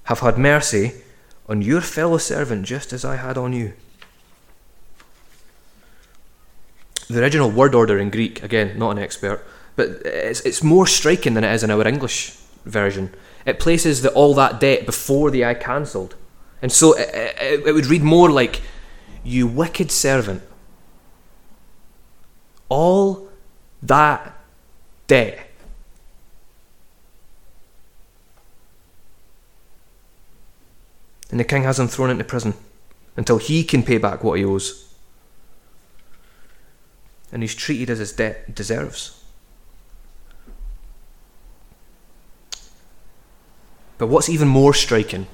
have 0.04 0.20
had 0.20 0.38
mercy 0.38 1.02
on 1.48 1.62
your 1.62 1.80
fellow 1.80 2.18
servant 2.18 2.66
just 2.66 2.92
as 2.92 3.04
I 3.04 3.16
had 3.16 3.36
on 3.36 3.52
you? 3.52 3.72
The 7.08 7.20
original 7.20 7.50
word 7.50 7.74
order 7.74 7.98
in 7.98 8.10
Greek, 8.10 8.42
again, 8.42 8.78
not 8.78 8.92
an 8.92 8.98
expert, 8.98 9.44
but 9.76 9.88
it's, 10.04 10.40
it's 10.40 10.62
more 10.62 10.86
striking 10.86 11.34
than 11.34 11.44
it 11.44 11.52
is 11.52 11.62
in 11.62 11.70
our 11.70 11.86
English 11.86 12.36
version. 12.64 13.14
It 13.44 13.58
places 13.58 14.02
the 14.02 14.12
all 14.12 14.34
that 14.34 14.60
debt 14.60 14.86
before 14.86 15.30
the 15.30 15.44
I 15.44 15.54
cancelled. 15.54 16.14
And 16.60 16.70
so 16.70 16.96
it, 16.96 17.10
it, 17.40 17.66
it 17.66 17.72
would 17.72 17.86
read 17.86 18.02
more 18.02 18.30
like, 18.30 18.62
You 19.24 19.46
wicked 19.46 19.90
servant. 19.90 20.42
All 22.68 23.28
that 23.82 24.38
debt. 25.06 25.50
And 31.32 31.40
the 31.40 31.44
king 31.44 31.62
has 31.62 31.80
him 31.80 31.88
thrown 31.88 32.10
into 32.10 32.24
prison 32.24 32.52
until 33.16 33.38
he 33.38 33.64
can 33.64 33.82
pay 33.82 33.96
back 33.96 34.22
what 34.22 34.38
he 34.38 34.44
owes. 34.44 34.94
And 37.32 37.42
he's 37.42 37.54
treated 37.54 37.88
as 37.88 37.98
his 37.98 38.12
debt 38.12 38.54
deserves. 38.54 39.24
But 43.96 44.08
what's 44.08 44.28
even 44.28 44.46
more 44.46 44.74
striking 44.74 45.26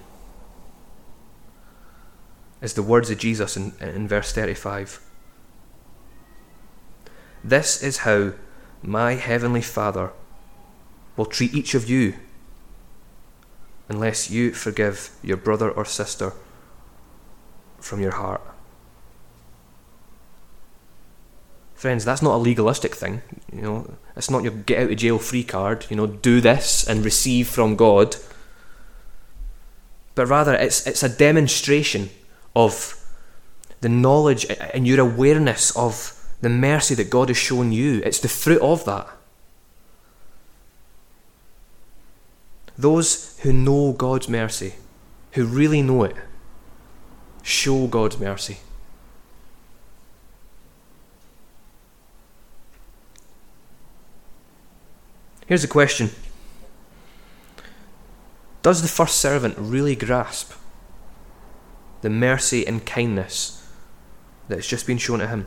is 2.61 2.75
the 2.75 2.83
words 2.83 3.11
of 3.11 3.19
Jesus 3.19 3.57
in, 3.57 3.73
in 3.81 4.07
verse 4.07 4.31
35. 4.33 5.01
This 7.43 7.83
is 7.83 7.99
how 7.99 8.35
my 8.83 9.15
heavenly 9.15 9.63
Father 9.63 10.13
will 11.17 11.27
treat 11.27 11.55
each 11.55 11.75
of 11.75 11.91
you 11.91 12.15
unless 13.89 14.31
you 14.31 14.53
forgive 14.53 15.11
your 15.23 15.37
brother 15.37 15.71
or 15.71 15.85
sister 15.85 16.33
from 17.81 18.01
your 18.01 18.13
heart. 18.13 18.43
Friends, 21.75 22.05
that's 22.05 22.23
not 22.23 22.35
a 22.35 22.39
legalistic 22.39 22.95
thing. 22.95 23.23
You 23.53 23.63
know, 23.63 23.95
it's 24.17 24.31
not 24.31 24.43
your 24.43 24.53
get 24.53 24.83
out 24.83 24.91
of 24.91 24.97
jail 24.97 25.19
free 25.19 25.45
card, 25.45 25.87
you 25.89 25.97
know, 25.97 26.07
do 26.07 26.41
this 26.41 26.87
and 26.89 27.05
receive 27.05 27.49
from 27.49 27.77
God. 27.77 28.17
But 30.17 30.27
rather 30.27 30.55
it's 30.55 30.87
it's 30.87 31.05
a 31.05 31.09
demonstration 31.09 32.11
of 32.57 32.95
the 33.81 33.89
knowledge 33.89 34.45
and 34.75 34.89
your 34.89 34.99
awareness 34.99 35.71
of 35.77 36.15
the 36.41 36.49
mercy 36.49 36.97
that 36.97 37.11
God 37.11 37.29
has 37.29 37.37
shown 37.37 37.71
you. 37.71 38.03
It's 38.05 38.19
the 38.19 38.29
fruit 38.29 38.61
of 38.61 38.85
that. 38.85 39.09
Those 42.79 43.37
who 43.41 43.53
know 43.53 43.93
God's 43.93 44.29
mercy, 44.29 44.77
who 45.33 45.45
really 45.45 45.83
know 45.83 46.05
it, 46.05 46.15
show 47.43 47.89
God's 47.89 48.19
mercy. 48.19 48.59
Here's 55.47 55.65
a 55.65 55.69
question 55.69 56.11
Does 58.63 58.83
the 58.83 58.89
first 58.89 59.17
servant 59.17 59.57
really 59.59 59.97
grasp 59.97 60.53
the 62.03 62.11
mercy 62.11 62.65
and 62.65 62.87
kindness 62.87 63.67
that's 64.47 64.69
just 64.69 64.87
been 64.87 64.99
shown 64.99 65.19
to 65.19 65.27
him? 65.27 65.47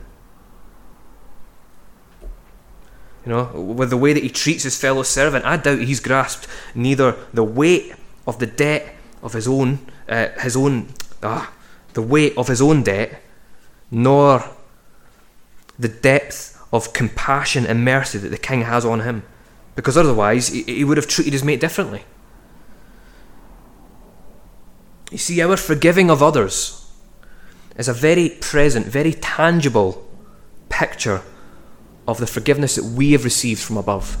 You 3.24 3.32
know, 3.32 3.44
with 3.44 3.90
the 3.90 3.96
way 3.96 4.12
that 4.12 4.22
he 4.22 4.28
treats 4.28 4.64
his 4.64 4.78
fellow 4.78 5.02
servant, 5.02 5.44
I 5.44 5.56
doubt 5.56 5.80
he's 5.80 6.00
grasped 6.00 6.48
neither 6.74 7.16
the 7.32 7.44
weight 7.44 7.94
of 8.26 8.38
the 8.38 8.46
debt 8.46 8.94
of 9.22 9.32
his 9.32 9.46
own, 9.46 9.78
uh, 10.08 10.28
his 10.40 10.56
own, 10.56 10.88
ah, 11.22 11.52
the 11.92 12.02
weight 12.02 12.36
of 12.36 12.48
his 12.48 12.60
own 12.60 12.82
debt, 12.82 13.22
nor 13.90 14.44
the 15.78 15.88
depth 15.88 16.60
of 16.72 16.92
compassion 16.92 17.66
and 17.66 17.84
mercy 17.84 18.18
that 18.18 18.30
the 18.30 18.38
king 18.38 18.62
has 18.62 18.84
on 18.84 19.00
him 19.00 19.22
because 19.74 19.96
otherwise 19.96 20.48
he 20.48 20.84
would 20.84 20.96
have 20.96 21.06
treated 21.06 21.32
his 21.32 21.44
mate 21.44 21.60
differently. 21.60 22.04
You 25.10 25.18
see, 25.18 25.40
our 25.42 25.56
forgiving 25.56 26.10
of 26.10 26.22
others 26.22 26.90
is 27.76 27.88
a 27.88 27.92
very 27.92 28.28
present, 28.28 28.86
very 28.86 29.12
tangible 29.12 30.06
picture 30.68 31.22
of 32.06 32.18
the 32.18 32.26
forgiveness 32.26 32.76
that 32.76 32.84
we 32.84 33.12
have 33.12 33.24
received 33.24 33.62
from 33.62 33.76
above. 33.76 34.16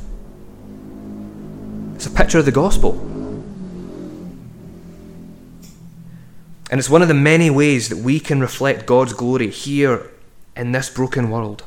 It's 1.94 2.06
a 2.06 2.10
picture 2.10 2.38
of 2.38 2.44
the 2.44 2.52
gospel. 2.52 2.98
And 6.70 6.78
it's 6.78 6.88
one 6.88 7.02
of 7.02 7.08
the 7.08 7.14
many 7.14 7.50
ways 7.50 7.88
that 7.90 7.98
we 7.98 8.18
can 8.18 8.40
reflect 8.40 8.86
God's 8.86 9.12
glory 9.12 9.50
here 9.50 10.10
in 10.56 10.72
this 10.72 10.88
broken 10.88 11.30
world. 11.30 11.64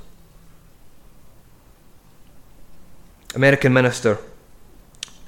American 3.35 3.73
minister, 3.73 4.17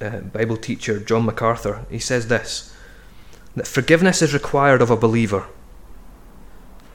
uh, 0.02 0.22
Bible 0.22 0.58
teacher 0.58 1.00
John 1.00 1.26
MacArthur, 1.26 1.86
he 1.90 2.00
says 2.00 2.28
this 2.28 2.74
that 3.56 3.68
forgiveness 3.68 4.22
is 4.22 4.34
required 4.34 4.82
of 4.82 4.92
a 4.92 4.96
believer 4.96 5.48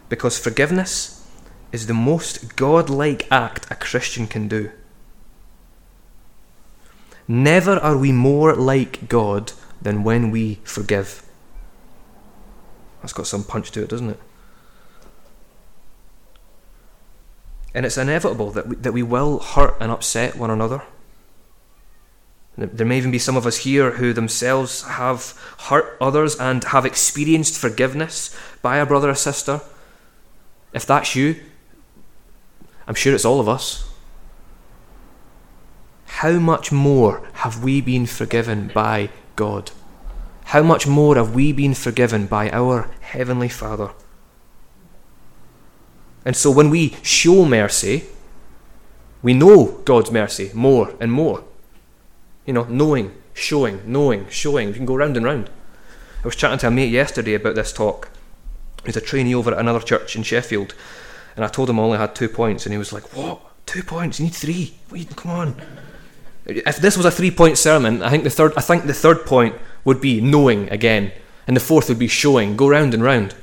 because 0.08 0.38
forgiveness 0.38 1.21
is 1.72 1.86
the 1.86 1.94
most 1.94 2.54
godlike 2.56 3.26
act 3.30 3.66
a 3.70 3.74
Christian 3.74 4.26
can 4.26 4.46
do. 4.46 4.70
Never 7.26 7.76
are 7.78 7.96
we 7.96 8.12
more 8.12 8.54
like 8.54 9.08
God 9.08 9.52
than 9.80 10.04
when 10.04 10.30
we 10.30 10.60
forgive. 10.64 11.26
That's 13.00 13.12
got 13.12 13.26
some 13.26 13.42
punch 13.42 13.70
to 13.72 13.82
it, 13.82 13.88
doesn't 13.88 14.10
it? 14.10 14.20
And 17.74 17.86
it's 17.86 17.96
inevitable 17.96 18.50
that 18.50 18.68
we, 18.68 18.76
that 18.76 18.92
we 18.92 19.02
will 19.02 19.38
hurt 19.38 19.76
and 19.80 19.90
upset 19.90 20.36
one 20.36 20.50
another. 20.50 20.82
There 22.56 22.86
may 22.86 22.98
even 22.98 23.10
be 23.10 23.18
some 23.18 23.36
of 23.36 23.46
us 23.46 23.58
here 23.58 23.92
who 23.92 24.12
themselves 24.12 24.82
have 24.82 25.40
hurt 25.58 25.96
others 26.02 26.36
and 26.36 26.62
have 26.64 26.84
experienced 26.84 27.56
forgiveness 27.56 28.36
by 28.60 28.76
a 28.76 28.84
brother 28.84 29.08
or 29.08 29.14
sister. 29.14 29.62
If 30.74 30.84
that's 30.84 31.16
you, 31.16 31.40
I'm 32.86 32.94
sure 32.94 33.14
it's 33.14 33.24
all 33.24 33.40
of 33.40 33.48
us. 33.48 33.88
How 36.06 36.38
much 36.38 36.70
more 36.70 37.28
have 37.34 37.62
we 37.64 37.80
been 37.80 38.06
forgiven 38.06 38.70
by 38.74 39.10
God? 39.36 39.70
How 40.46 40.62
much 40.62 40.86
more 40.86 41.16
have 41.16 41.34
we 41.34 41.52
been 41.52 41.74
forgiven 41.74 42.26
by 42.26 42.50
our 42.50 42.90
Heavenly 43.00 43.48
Father? 43.48 43.90
And 46.24 46.36
so 46.36 46.50
when 46.50 46.70
we 46.70 46.94
show 47.02 47.44
mercy, 47.44 48.04
we 49.22 49.34
know 49.34 49.80
God's 49.84 50.10
mercy 50.10 50.50
more 50.54 50.94
and 51.00 51.10
more. 51.10 51.44
You 52.46 52.52
know, 52.52 52.64
knowing, 52.64 53.12
showing, 53.34 53.80
knowing, 53.86 54.28
showing. 54.28 54.68
You 54.68 54.74
can 54.74 54.86
go 54.86 54.94
round 54.94 55.16
and 55.16 55.24
round. 55.24 55.50
I 56.22 56.26
was 56.26 56.36
chatting 56.36 56.58
to 56.60 56.68
a 56.68 56.70
mate 56.70 56.90
yesterday 56.90 57.34
about 57.34 57.54
this 57.54 57.72
talk. 57.72 58.10
He's 58.84 58.96
a 58.96 59.00
trainee 59.00 59.34
over 59.34 59.52
at 59.52 59.58
another 59.58 59.80
church 59.80 60.16
in 60.16 60.22
Sheffield, 60.22 60.74
and 61.36 61.44
I 61.44 61.48
told 61.48 61.70
him 61.70 61.78
I 61.78 61.82
only 61.82 61.98
had 61.98 62.14
two 62.14 62.28
points, 62.28 62.66
and 62.66 62.72
he 62.72 62.78
was 62.78 62.92
like, 62.92 63.16
"What? 63.16 63.40
Two 63.66 63.82
points? 63.82 64.18
You 64.18 64.26
need 64.26 64.34
three? 64.34 64.74
Come 65.16 65.30
on." 65.30 65.62
If 66.44 66.78
this 66.78 66.96
was 66.96 67.06
a 67.06 67.10
three-point 67.10 67.56
sermon, 67.56 68.02
I 68.02 68.10
think 68.10 68.24
the 68.24 68.30
third, 68.30 68.52
I 68.56 68.60
think 68.60 68.86
the 68.86 68.94
third 68.94 69.24
point 69.24 69.54
would 69.84 70.00
be 70.00 70.20
knowing 70.20 70.68
again, 70.70 71.12
and 71.46 71.56
the 71.56 71.60
fourth 71.60 71.88
would 71.88 71.98
be 71.98 72.08
showing. 72.08 72.56
Go 72.56 72.68
round 72.68 72.94
and 72.94 73.02
round. 73.02 73.34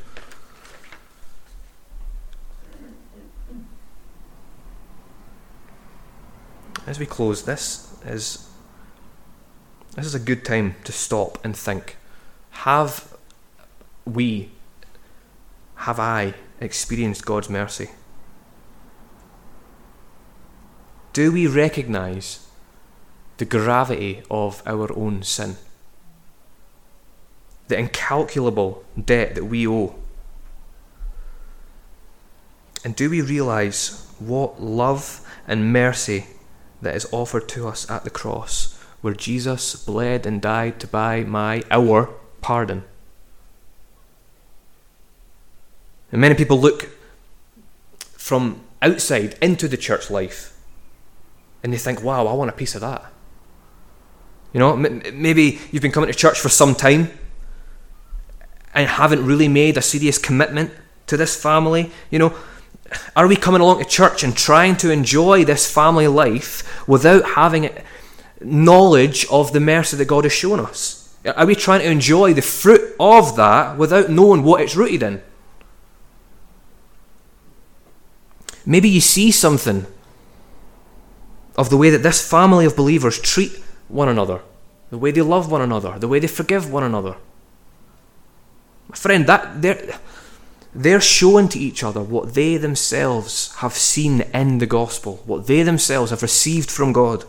As 6.86 6.99
we 6.99 7.06
close, 7.06 7.43
this 7.43 7.93
is 8.06 8.49
this 9.95 10.06
is 10.06 10.15
a 10.15 10.19
good 10.19 10.43
time 10.43 10.75
to 10.84 10.91
stop 10.91 11.43
and 11.43 11.56
think. 11.56 11.97
Have 12.52 13.15
we, 14.06 14.52
have 15.75 15.99
I 15.99 16.34
experienced 16.60 17.26
God's 17.26 17.50
mercy? 17.50 17.89
Do 21.13 21.32
we 21.32 21.48
recognize 21.48 22.48
the 23.38 23.45
gravity 23.45 24.24
of 24.30 24.62
our 24.65 24.91
own 24.95 25.24
sin? 25.24 25.58
The 27.67 27.78
incalculable 27.78 28.84
debt 29.04 29.36
that 29.36 29.45
we 29.45 29.67
owe? 29.67 29.95
And 32.84 32.95
do 32.95 33.10
we 33.10 33.22
realize 33.22 34.08
what 34.19 34.62
love 34.62 35.26
and 35.48 35.74
mercy 35.74 36.28
that 36.82 36.95
is 36.95 37.08
offered 37.12 37.50
to 37.50 37.67
us 37.67 37.89
at 37.89 38.04
the 38.04 38.10
cross? 38.10 38.80
where 39.02 39.13
Jesus 39.13 39.76
bled 39.76 40.26
and 40.26 40.41
died 40.41 40.80
to 40.80 40.88
buy 40.88 41.24
my, 41.24 41.63
our 41.72 42.10
pardon. 42.41 42.84
And 46.12 46.22
many 46.22 46.36
people 46.36 46.60
look 46.60 46.89
from 48.17 48.62
outside 48.82 49.38
into 49.41 49.67
the 49.67 49.78
church 49.78 50.10
life 50.10 50.58
and 51.63 51.74
they 51.74 51.78
think, 51.78 52.04
wow, 52.04 52.28
I 52.28 52.34
want 52.34 52.50
a 52.50 52.54
piece 52.54 52.76
of 52.76 52.82
that. 52.82 53.06
You 54.54 54.60
know, 54.60 54.76
maybe 54.76 55.60
you've 55.72 55.82
been 55.82 55.91
coming 55.91 56.12
to 56.12 56.17
church 56.17 56.39
for 56.39 56.50
some 56.50 56.74
time 56.74 57.12
and 58.74 58.88
haven't 58.88 59.26
really 59.26 59.48
made 59.48 59.78
a 59.78 59.82
serious 59.82 60.17
commitment 60.17 60.72
to 61.08 61.17
this 61.17 61.39
family. 61.39 61.91
You 62.10 62.19
know, 62.19 62.36
are 63.15 63.28
we 63.28 63.36
coming 63.36 63.62
along 63.62 63.80
to 63.80 63.86
church 63.86 64.24
and 64.24 64.36
trying 64.36 64.76
to 64.78 64.91
enjoy 64.91 65.45
this 65.45 65.72
family 65.72 66.08
life 66.08 66.88
without 66.88 67.32
having 67.32 67.69
knowledge 68.41 69.28
of 69.30 69.54
the 69.54 69.60
mercy 69.60 69.98
that 69.98 70.06
God 70.06 70.24
has 70.24 70.34
shown 70.34 70.60
us? 70.60 71.17
Are 71.36 71.45
we 71.45 71.56
trying 71.56 71.82
to 71.82 71.91
enjoy 71.91 72.34
the 72.34 72.41
fruit 72.41 72.95
of 73.00 73.36
that 73.36 73.78
without 73.78 74.10
knowing 74.10 74.43
what 74.43 74.62
it's 74.62 74.76
rooted 74.76 75.04
in? 75.04 75.22
Maybe 78.70 78.88
you 78.88 79.02
see 79.02 79.32
something 79.32 79.88
of 81.58 81.72
the 81.72 81.78
way 81.78 81.90
that 81.90 82.04
this 82.04 82.22
family 82.22 82.66
of 82.66 82.76
believers 82.76 83.20
treat 83.20 83.54
one 83.88 84.08
another, 84.08 84.42
the 84.92 84.98
way 85.00 85.10
they 85.10 85.24
love 85.24 85.50
one 85.50 85.64
another, 85.64 85.98
the 85.98 86.08
way 86.08 86.20
they 86.20 86.28
forgive 86.28 86.72
one 86.72 86.84
another. 86.84 87.16
My 88.88 88.96
friend, 88.96 89.26
that 89.26 89.64
they're, 89.64 90.00
they're 90.72 91.02
showing 91.02 91.50
to 91.50 91.58
each 91.58 91.84
other 91.84 92.00
what 92.00 92.36
they 92.36 92.58
themselves 92.58 93.56
have 93.56 93.74
seen 93.74 94.22
in 94.36 94.60
the 94.60 94.68
gospel, 94.68 95.24
what 95.26 95.48
they 95.48 95.64
themselves 95.64 96.12
have 96.12 96.22
received 96.22 96.70
from 96.70 96.94
God. 96.94 97.26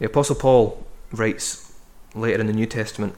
The 0.00 0.06
Apostle 0.06 0.34
Paul 0.34 0.84
writes 1.12 1.71
later 2.14 2.40
in 2.40 2.46
the 2.46 2.52
New 2.52 2.66
Testament, 2.66 3.14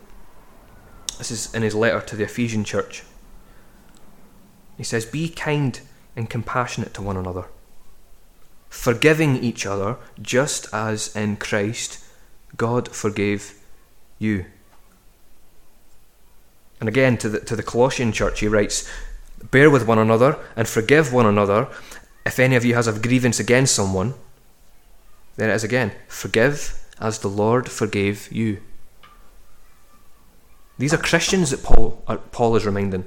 this 1.18 1.30
is 1.30 1.54
in 1.54 1.62
his 1.62 1.74
letter 1.74 2.00
to 2.00 2.16
the 2.16 2.24
Ephesian 2.24 2.64
church. 2.64 3.04
He 4.76 4.84
says, 4.84 5.06
Be 5.06 5.28
kind 5.28 5.80
and 6.16 6.28
compassionate 6.28 6.94
to 6.94 7.02
one 7.02 7.16
another, 7.16 7.44
forgiving 8.68 9.36
each 9.36 9.66
other 9.66 9.96
just 10.20 10.72
as 10.72 11.14
in 11.14 11.36
Christ 11.36 12.04
God 12.56 12.88
forgave 12.88 13.54
you. 14.18 14.46
And 16.80 16.88
again, 16.88 17.16
to 17.18 17.28
the, 17.28 17.40
to 17.40 17.56
the 17.56 17.62
Colossian 17.62 18.12
church, 18.12 18.40
he 18.40 18.48
writes, 18.48 18.88
Bear 19.50 19.70
with 19.70 19.86
one 19.86 19.98
another 19.98 20.38
and 20.56 20.66
forgive 20.66 21.12
one 21.12 21.26
another 21.26 21.68
if 22.26 22.38
any 22.38 22.56
of 22.56 22.64
you 22.64 22.74
has 22.74 22.86
a 22.86 22.98
grievance 22.98 23.38
against 23.38 23.74
someone. 23.74 24.14
There 25.36 25.50
it 25.50 25.54
is 25.54 25.64
again. 25.64 25.92
Forgive 26.08 26.80
as 27.00 27.18
the 27.18 27.28
Lord 27.28 27.68
forgave 27.68 28.30
you. 28.32 28.60
These 30.78 30.92
are 30.92 30.98
Christians 30.98 31.50
that 31.50 31.62
Paul, 31.62 32.02
uh, 32.06 32.16
Paul 32.16 32.56
is 32.56 32.66
reminding. 32.66 33.04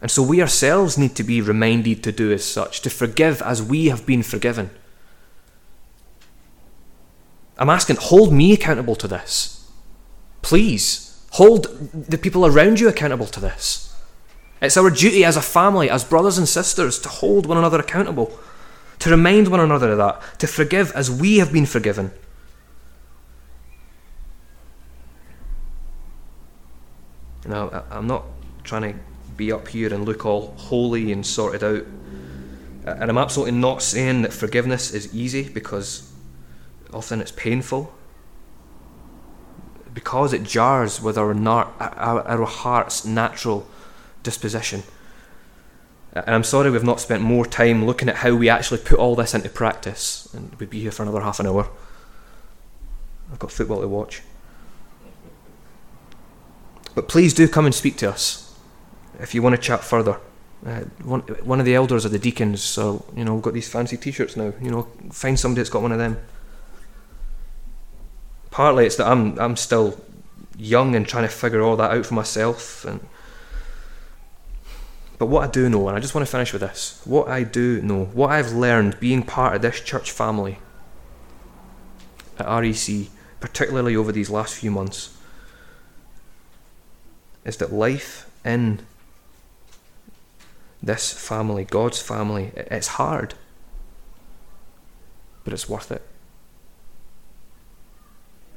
And 0.00 0.10
so 0.10 0.22
we 0.22 0.40
ourselves 0.40 0.98
need 0.98 1.16
to 1.16 1.24
be 1.24 1.40
reminded 1.40 2.02
to 2.04 2.12
do 2.12 2.30
as 2.30 2.44
such, 2.44 2.80
to 2.82 2.90
forgive 2.90 3.40
as 3.42 3.62
we 3.62 3.86
have 3.86 4.04
been 4.06 4.22
forgiven. 4.22 4.70
I'm 7.56 7.70
asking, 7.70 7.96
hold 7.96 8.32
me 8.32 8.52
accountable 8.52 8.96
to 8.96 9.08
this. 9.08 9.70
Please, 10.42 11.24
hold 11.32 11.64
the 11.92 12.18
people 12.18 12.44
around 12.44 12.80
you 12.80 12.88
accountable 12.88 13.26
to 13.26 13.40
this. 13.40 13.96
It's 14.60 14.76
our 14.76 14.90
duty 14.90 15.24
as 15.24 15.36
a 15.36 15.42
family, 15.42 15.88
as 15.88 16.04
brothers 16.04 16.38
and 16.38 16.48
sisters, 16.48 16.98
to 17.00 17.08
hold 17.08 17.46
one 17.46 17.58
another 17.58 17.80
accountable, 17.80 18.38
to 18.98 19.10
remind 19.10 19.48
one 19.48 19.60
another 19.60 19.92
of 19.92 19.98
that, 19.98 20.38
to 20.40 20.46
forgive 20.46 20.92
as 20.92 21.10
we 21.10 21.38
have 21.38 21.52
been 21.52 21.66
forgiven. 21.66 22.12
Now, 27.46 27.84
I'm 27.90 28.06
not 28.06 28.24
trying 28.62 28.92
to 28.92 28.98
be 29.36 29.52
up 29.52 29.68
here 29.68 29.92
and 29.92 30.04
look 30.04 30.24
all 30.24 30.54
holy 30.56 31.12
and 31.12 31.24
sorted 31.24 31.62
out. 31.62 31.84
And 32.86 33.10
I'm 33.10 33.18
absolutely 33.18 33.58
not 33.58 33.82
saying 33.82 34.22
that 34.22 34.32
forgiveness 34.32 34.92
is 34.92 35.14
easy 35.14 35.48
because 35.48 36.10
often 36.92 37.20
it's 37.20 37.32
painful. 37.32 37.92
Because 39.92 40.32
it 40.32 40.42
jars 40.42 41.00
with 41.00 41.16
our, 41.16 41.32
our, 41.34 42.22
our 42.26 42.46
heart's 42.46 43.04
natural 43.04 43.66
disposition. 44.22 44.82
And 46.12 46.30
I'm 46.30 46.44
sorry 46.44 46.70
we've 46.70 46.84
not 46.84 47.00
spent 47.00 47.22
more 47.22 47.44
time 47.44 47.84
looking 47.84 48.08
at 48.08 48.16
how 48.16 48.34
we 48.34 48.48
actually 48.48 48.78
put 48.78 48.98
all 48.98 49.16
this 49.16 49.34
into 49.34 49.48
practice. 49.48 50.32
And 50.34 50.54
we'd 50.56 50.70
be 50.70 50.80
here 50.80 50.90
for 50.90 51.02
another 51.02 51.20
half 51.20 51.40
an 51.40 51.46
hour. 51.46 51.68
I've 53.32 53.38
got 53.38 53.50
football 53.50 53.80
to 53.80 53.88
watch. 53.88 54.22
But 56.94 57.08
please 57.08 57.34
do 57.34 57.48
come 57.48 57.66
and 57.66 57.74
speak 57.74 57.96
to 57.98 58.10
us 58.10 58.56
if 59.20 59.34
you 59.34 59.42
want 59.42 59.56
to 59.56 59.60
chat 59.60 59.82
further. 59.82 60.18
Uh, 60.64 60.80
one, 61.02 61.20
one 61.20 61.60
of 61.60 61.66
the 61.66 61.74
elders 61.74 62.06
or 62.06 62.08
the 62.08 62.18
deacons, 62.18 62.62
so 62.62 63.04
you 63.14 63.24
know, 63.24 63.34
we've 63.34 63.42
got 63.42 63.52
these 63.52 63.68
fancy 63.68 63.96
T-shirts 63.96 64.36
now. 64.36 64.54
You 64.62 64.70
know, 64.70 64.88
find 65.10 65.38
somebody 65.38 65.60
that's 65.60 65.70
got 65.70 65.82
one 65.82 65.92
of 65.92 65.98
them. 65.98 66.16
Partly 68.50 68.86
it's 68.86 68.96
that 68.96 69.06
I'm 69.06 69.38
I'm 69.38 69.56
still 69.56 70.00
young 70.56 70.94
and 70.94 71.06
trying 71.06 71.24
to 71.24 71.28
figure 71.28 71.60
all 71.60 71.76
that 71.76 71.90
out 71.90 72.06
for 72.06 72.14
myself. 72.14 72.84
And 72.84 73.06
but 75.18 75.26
what 75.26 75.46
I 75.46 75.50
do 75.50 75.68
know, 75.68 75.88
and 75.88 75.96
I 75.96 76.00
just 76.00 76.14
want 76.14 76.26
to 76.26 76.30
finish 76.30 76.52
with 76.52 76.62
this: 76.62 77.02
what 77.04 77.28
I 77.28 77.42
do 77.42 77.82
know, 77.82 78.04
what 78.06 78.30
I've 78.30 78.52
learned 78.52 78.98
being 79.00 79.22
part 79.22 79.56
of 79.56 79.62
this 79.62 79.80
church 79.80 80.12
family 80.12 80.58
at 82.38 82.46
REC, 82.46 83.08
particularly 83.40 83.96
over 83.96 84.12
these 84.12 84.30
last 84.30 84.54
few 84.54 84.70
months, 84.70 85.14
is 87.44 87.56
that 87.58 87.72
life 87.72 88.28
in 88.44 88.80
this 90.82 91.12
family, 91.12 91.64
God's 91.64 92.00
family, 92.00 92.52
it's 92.56 92.88
hard, 92.88 93.34
but 95.44 95.52
it's 95.52 95.68
worth 95.68 95.90
it. 95.92 96.02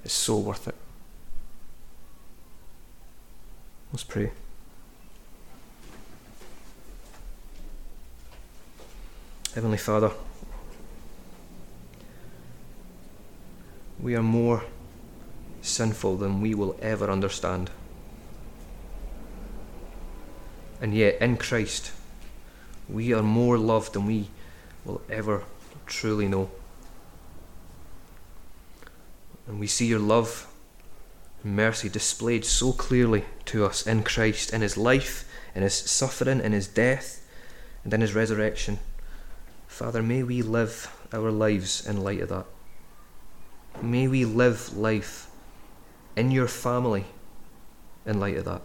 It's 0.04 0.13
so 0.13 0.38
worth 0.38 0.67
it. 0.67 0.76
Let's 3.91 4.04
pray. 4.04 4.32
Heavenly 9.54 9.78
Father, 9.78 10.12
we 14.00 14.15
are 14.15 14.21
more 14.23 14.63
sinful 15.62 16.17
than 16.17 16.41
we 16.41 16.54
will 16.54 16.78
ever 16.82 17.10
understand. 17.10 17.69
And 20.81 20.93
yet, 20.93 21.21
in 21.21 21.37
Christ, 21.37 21.91
we 22.87 23.13
are 23.13 23.23
more 23.23 23.57
loved 23.57 23.93
than 23.93 24.05
we 24.05 24.29
will 24.85 25.01
ever 25.09 25.43
truly 25.85 26.27
know. 26.27 26.49
And 29.47 29.59
we 29.59 29.67
see 29.67 29.87
your 29.87 29.99
love 29.99 30.47
and 31.43 31.55
mercy 31.55 31.89
displayed 31.89 32.45
so 32.45 32.73
clearly 32.73 33.25
to 33.45 33.65
us 33.65 33.87
in 33.87 34.03
Christ, 34.03 34.53
in 34.53 34.61
his 34.61 34.77
life, 34.77 35.27
in 35.55 35.63
his 35.63 35.73
suffering, 35.73 36.41
in 36.41 36.51
his 36.51 36.67
death, 36.67 37.25
and 37.83 37.93
in 37.93 38.01
his 38.01 38.13
resurrection. 38.13 38.79
Father, 39.67 40.03
may 40.03 40.23
we 40.23 40.41
live 40.41 40.93
our 41.13 41.31
lives 41.31 41.87
in 41.87 42.03
light 42.03 42.21
of 42.21 42.29
that. 42.29 42.45
May 43.81 44.07
we 44.07 44.25
live 44.25 44.75
life 44.75 45.27
in 46.15 46.31
your 46.31 46.47
family 46.47 47.05
in 48.05 48.19
light 48.19 48.37
of 48.37 48.45
that. 48.45 48.61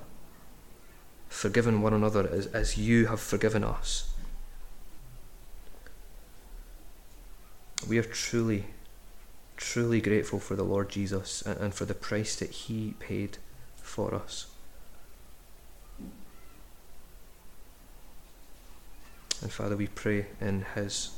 Forgiving 1.32 1.80
one 1.80 1.94
another 1.94 2.28
as, 2.30 2.46
as 2.48 2.76
you 2.76 3.06
have 3.06 3.18
forgiven 3.18 3.64
us. 3.64 4.12
We 7.88 7.98
are 7.98 8.04
truly, 8.04 8.66
truly 9.56 10.02
grateful 10.02 10.38
for 10.38 10.54
the 10.54 10.62
Lord 10.62 10.90
Jesus 10.90 11.40
and, 11.40 11.58
and 11.58 11.74
for 11.74 11.86
the 11.86 11.94
price 11.94 12.36
that 12.36 12.50
He 12.50 12.94
paid 13.00 13.38
for 13.76 14.14
us. 14.14 14.46
And 19.40 19.50
Father, 19.50 19.76
we 19.76 19.86
pray 19.86 20.26
in 20.38 20.66
His 20.74 21.12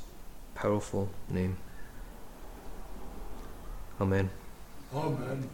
powerful 0.54 1.10
name. 1.28 1.58
Amen. 4.00 4.30
Amen. 4.94 5.50